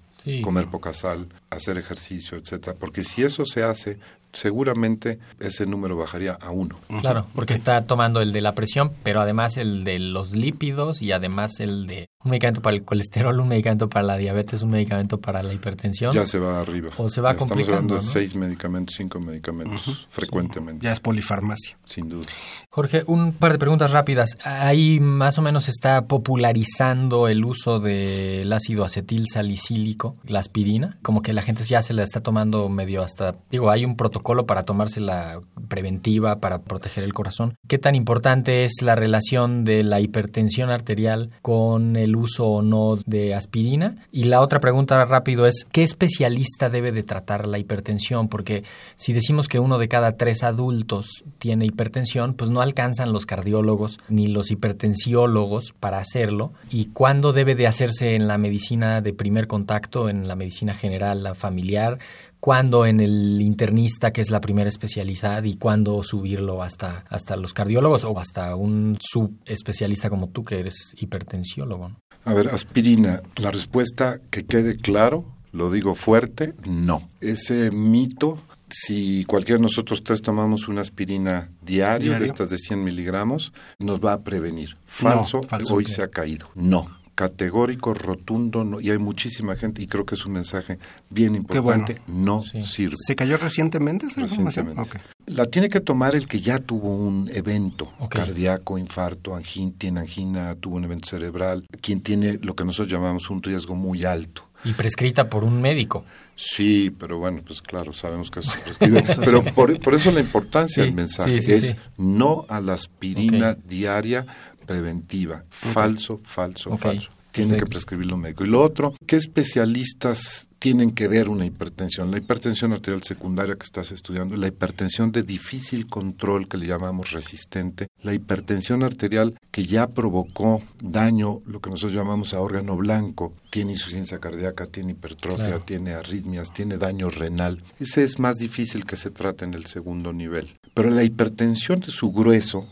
comer 0.41 0.67
poca 0.67 0.93
sal, 0.93 1.27
hacer 1.51 1.77
ejercicio, 1.77 2.37
etcétera. 2.37 2.75
Porque 2.79 3.03
si 3.03 3.23
eso 3.23 3.45
se 3.45 3.61
hace, 3.63 3.99
seguramente 4.33 5.19
ese 5.39 5.67
número 5.67 5.95
bajaría 5.97 6.33
a 6.33 6.49
uno. 6.49 6.79
Claro, 7.01 7.27
porque 7.35 7.53
está 7.53 7.85
tomando 7.85 8.21
el 8.21 8.31
de 8.31 8.41
la 8.41 8.55
presión, 8.55 8.93
pero 9.03 9.21
además 9.21 9.57
el 9.57 9.83
de 9.83 9.99
los 9.99 10.31
lípidos 10.31 11.01
y 11.01 11.11
además 11.11 11.59
el 11.59 11.85
de 11.85 12.07
un 12.25 12.31
medicamento 12.31 12.61
para 12.61 12.75
el 12.75 12.83
colesterol, 12.83 13.39
un 13.39 13.47
medicamento 13.47 13.87
para 13.87 14.03
la 14.03 14.17
diabetes, 14.17 14.63
un 14.63 14.71
medicamento 14.71 15.21
para 15.21 15.43
la 15.43 15.53
hipertensión. 15.53 16.11
Ya 16.11 16.25
se 16.25 16.39
va 16.39 16.59
arriba. 16.59 16.89
O 16.97 17.07
se 17.07 17.21
va 17.21 17.31
Estamos 17.31 17.51
complicando. 17.51 17.77
hablando 17.77 17.95
de 17.95 18.01
seis 18.01 18.35
medicamentos, 18.35 18.95
cinco 18.97 19.19
medicamentos, 19.19 20.07
frecuentemente. 20.09 20.83
Ya 20.83 20.93
es 20.93 20.99
polifarmacia. 20.99 21.77
Sin 21.83 22.09
duda. 22.09 22.25
Jorge, 22.71 23.03
un 23.05 23.31
par 23.31 23.53
de 23.53 23.59
preguntas 23.59 23.91
rápidas. 23.91 24.35
Ahí 24.43 24.99
más 24.99 25.37
o 25.37 25.43
menos 25.43 25.65
se 25.65 25.71
está 25.71 26.07
popularizando 26.07 27.27
el 27.27 27.45
uso 27.45 27.79
del 27.79 28.51
ácido 28.51 28.83
acetil 28.83 29.27
salicílico, 29.31 30.15
la 30.25 30.39
aspirina, 30.39 30.97
como 31.03 31.21
que 31.21 31.31
la 31.31 31.43
gente 31.43 31.63
ya 31.63 31.83
se 31.83 31.93
la 31.93 32.03
está 32.03 32.21
tomando 32.21 32.67
medio 32.69 33.03
hasta, 33.03 33.35
digo, 33.51 33.69
hay 33.69 33.85
un 33.85 33.95
protocolo 33.95 34.47
para 34.47 34.63
tomársela 34.63 35.39
preventiva, 35.67 36.39
para 36.39 36.63
proteger 36.63 37.03
el 37.03 37.13
corazón. 37.13 37.55
¿Qué 37.67 37.77
tan 37.77 37.93
importante 37.93 38.63
es 38.63 38.81
la 38.81 38.95
relación 38.95 39.63
de 39.63 39.83
la 39.83 40.01
hipertensión 40.01 40.71
arterial 40.71 41.29
con 41.43 41.95
el 41.95 42.14
uso 42.15 42.45
o 42.45 42.61
no 42.61 42.97
de 43.05 43.33
aspirina? 43.33 43.95
Y 44.11 44.25
la 44.25 44.41
otra 44.41 44.59
pregunta 44.59 45.03
rápido 45.05 45.45
es, 45.45 45.65
¿qué 45.71 45.83
especialista 45.83 46.69
debe 46.69 46.91
de 46.91 47.03
tratar 47.03 47.47
la 47.47 47.59
hipertensión? 47.59 48.27
Porque 48.27 48.63
si 48.95 49.13
decimos 49.13 49.47
que 49.47 49.59
uno 49.59 49.77
de 49.77 49.87
cada 49.87 50.17
tres 50.17 50.43
adultos 50.43 51.23
tiene 51.39 51.65
hipertensión, 51.65 52.33
pues 52.33 52.49
no 52.49 52.61
alcanzan 52.61 53.13
los 53.13 53.25
cardiólogos 53.25 53.99
ni 54.09 54.27
los 54.27 54.51
hipertensiólogos 54.51 55.73
para 55.79 55.99
hacerlo. 55.99 56.53
¿Y 56.69 56.87
cuándo 56.87 57.33
debe 57.33 57.55
de 57.55 57.67
hacerse 57.67 58.15
en 58.15 58.27
la 58.27 58.37
medicina 58.37 59.01
de 59.01 59.13
primer 59.13 59.47
contacto, 59.47 60.09
en 60.09 60.27
la 60.27 60.35
medicina 60.35 60.73
general, 60.73 61.23
la 61.23 61.35
familiar? 61.35 61.99
cuándo 62.45 62.85
en 62.85 62.99
el 62.99 63.41
internista, 63.41 64.13
que 64.13 64.21
es 64.21 64.29
la 64.29 64.39
primera 64.39 64.69
especialidad, 64.69 65.43
y 65.45 65.55
cuándo 65.55 66.03
subirlo 66.03 66.61
hasta, 66.61 67.03
hasta 67.09 67.37
los 67.37 67.53
cardiólogos 67.53 68.03
o 68.03 68.19
hasta 68.19 68.55
un 68.55 68.99
subespecialista 69.01 70.11
como 70.11 70.29
tú, 70.29 70.43
que 70.43 70.59
eres 70.59 70.93
hipertensiólogo. 70.95 71.93
A 72.25 72.33
ver, 72.33 72.49
aspirina, 72.49 73.21
la 73.35 73.51
respuesta 73.51 74.19
que 74.31 74.45
quede 74.45 74.77
claro, 74.77 75.25
lo 75.51 75.71
digo 75.71 75.93
fuerte, 75.95 76.53
no. 76.65 77.07
Ese 77.21 77.69
mito, 77.71 78.41
si 78.69 79.25
cualquiera 79.25 79.57
de 79.57 79.63
nosotros 79.63 80.03
tres 80.03 80.21
tomamos 80.23 80.67
una 80.67 80.81
aspirina 80.81 81.49
diaria, 81.61 81.99
Diario. 82.09 82.19
de 82.19 82.25
estas 82.25 82.49
de 82.49 82.57
100 82.57 82.83
miligramos, 82.83 83.53
nos 83.79 83.99
va 83.99 84.13
a 84.13 84.23
prevenir. 84.23 84.75
Falso, 84.87 85.43
falso. 85.43 85.75
hoy 85.75 85.85
se 85.85 86.01
ha 86.01 86.07
caído. 86.09 86.49
No. 86.55 86.94
Categórico, 87.15 87.93
rotundo, 87.93 88.63
no. 88.65 88.81
y 88.81 88.91
hay 88.91 88.97
muchísima 88.97 89.55
gente, 89.55 89.81
y 89.81 89.87
creo 89.87 90.05
que 90.05 90.15
es 90.15 90.25
un 90.25 90.33
mensaje 90.33 90.77
bien 91.09 91.33
importante, 91.35 92.01
no 92.07 92.43
Sí. 92.43 92.61
sirve. 92.61 92.95
¿Se 93.07 93.15
cayó 93.15 93.37
recientemente 93.37 94.07
esa 94.07 94.21
información? 94.21 94.67
Recientemente. 94.67 94.99
La 95.27 95.45
tiene 95.45 95.69
que 95.69 95.79
tomar 95.79 96.13
el 96.13 96.27
que 96.27 96.41
ya 96.41 96.59
tuvo 96.59 96.93
un 96.95 97.29
evento 97.33 97.91
cardíaco, 98.09 98.77
infarto, 98.77 99.33
angina, 99.35 99.73
tiene 99.77 99.99
angina, 100.01 100.55
tuvo 100.55 100.75
un 100.75 100.83
evento 100.83 101.07
cerebral, 101.09 101.65
quien 101.81 102.01
tiene 102.01 102.37
lo 102.41 102.55
que 102.55 102.65
nosotros 102.65 102.91
llamamos 102.91 103.29
un 103.29 103.41
riesgo 103.41 103.75
muy 103.75 104.03
alto. 104.03 104.47
Y 104.63 104.73
prescrita 104.73 105.29
por 105.29 105.43
un 105.43 105.61
médico. 105.61 106.03
Sí, 106.35 106.91
pero 106.99 107.17
bueno, 107.17 107.41
pues 107.45 107.61
claro, 107.61 107.93
sabemos 107.93 108.29
que 108.29 108.41
se 108.41 108.51
prescribe. 108.63 109.03
pero 109.23 109.43
por, 109.43 109.79
por 109.79 109.93
eso 109.95 110.11
la 110.11 110.19
importancia 110.19 110.83
Sí, 110.83 110.87
del 110.87 110.93
mensaje 110.93 111.41
sí, 111.41 111.51
es 111.53 111.75
no 111.97 112.45
a 112.49 112.59
la 112.61 112.73
aspirina 112.73 113.53
diaria 113.55 114.25
preventiva. 114.65 115.43
Falso, 115.49 116.19
falso, 116.23 116.75
falso. 116.77 117.09
Tienen 117.31 117.55
que 117.55 117.59
perfecto. 117.65 117.71
prescribirlo 117.73 118.15
un 118.15 118.21
médico. 118.21 118.45
Y 118.45 118.47
lo 118.47 118.61
otro, 118.63 118.95
¿qué 119.05 119.17
especialistas 119.17 120.47
tienen 120.57 120.91
que 120.91 121.07
ver 121.09 121.27
una 121.27 121.45
hipertensión? 121.45 122.09
La 122.09 122.17
hipertensión 122.17 122.71
arterial 122.71 123.03
secundaria 123.03 123.55
que 123.55 123.65
estás 123.65 123.91
estudiando, 123.91 124.37
la 124.37 124.47
hipertensión 124.47 125.11
de 125.11 125.23
difícil 125.23 125.87
control 125.87 126.47
que 126.47 126.55
le 126.57 126.65
llamamos 126.67 127.11
resistente, 127.11 127.87
la 128.01 128.13
hipertensión 128.13 128.83
arterial 128.83 129.37
que 129.51 129.65
ya 129.65 129.87
provocó 129.87 130.61
daño, 130.81 131.41
lo 131.45 131.59
que 131.59 131.69
nosotros 131.69 131.93
llamamos 131.97 132.33
a 132.33 132.39
órgano 132.39 132.77
blanco, 132.77 133.33
tiene 133.49 133.71
insuficiencia 133.73 134.19
cardíaca, 134.19 134.67
tiene 134.67 134.91
hipertrofia, 134.91 135.45
Claro. 135.47 135.63
tiene 135.65 135.93
arritmias, 135.93 136.53
tiene 136.53 136.77
daño 136.77 137.09
renal. 137.09 137.61
Ese 137.79 138.03
es 138.05 138.17
más 138.19 138.37
difícil 138.37 138.85
que 138.85 138.95
se 138.95 139.09
trate 139.09 139.43
en 139.43 139.55
el 139.55 139.65
segundo 139.65 140.13
nivel. 140.13 140.57
Pero 140.73 140.89
la 140.89 141.03
hipertensión 141.03 141.79
de 141.81 141.91
su 141.91 142.11
grueso, 142.11 142.65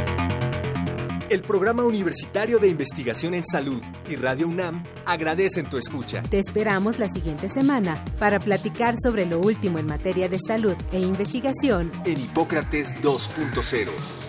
El 1.28 1.42
Programa 1.42 1.84
Universitario 1.84 2.58
de 2.58 2.68
Investigación 2.68 3.34
en 3.34 3.44
Salud 3.44 3.82
y 4.08 4.14
Radio 4.16 4.46
UNAM 4.48 4.84
agradecen 5.06 5.68
tu 5.68 5.76
escucha. 5.76 6.22
Te 6.22 6.38
esperamos 6.38 6.98
la 7.00 7.08
siguiente 7.08 7.48
semana 7.48 7.96
para 8.20 8.38
platicar 8.38 8.94
sobre 8.96 9.26
lo 9.26 9.40
último 9.40 9.78
en 9.80 9.86
materia 9.86 10.28
de 10.28 10.38
salud 10.38 10.76
e 10.92 11.00
investigación. 11.00 11.90
En 12.04 12.20
Hipócrates 12.20 13.02
2.0. 13.02 13.90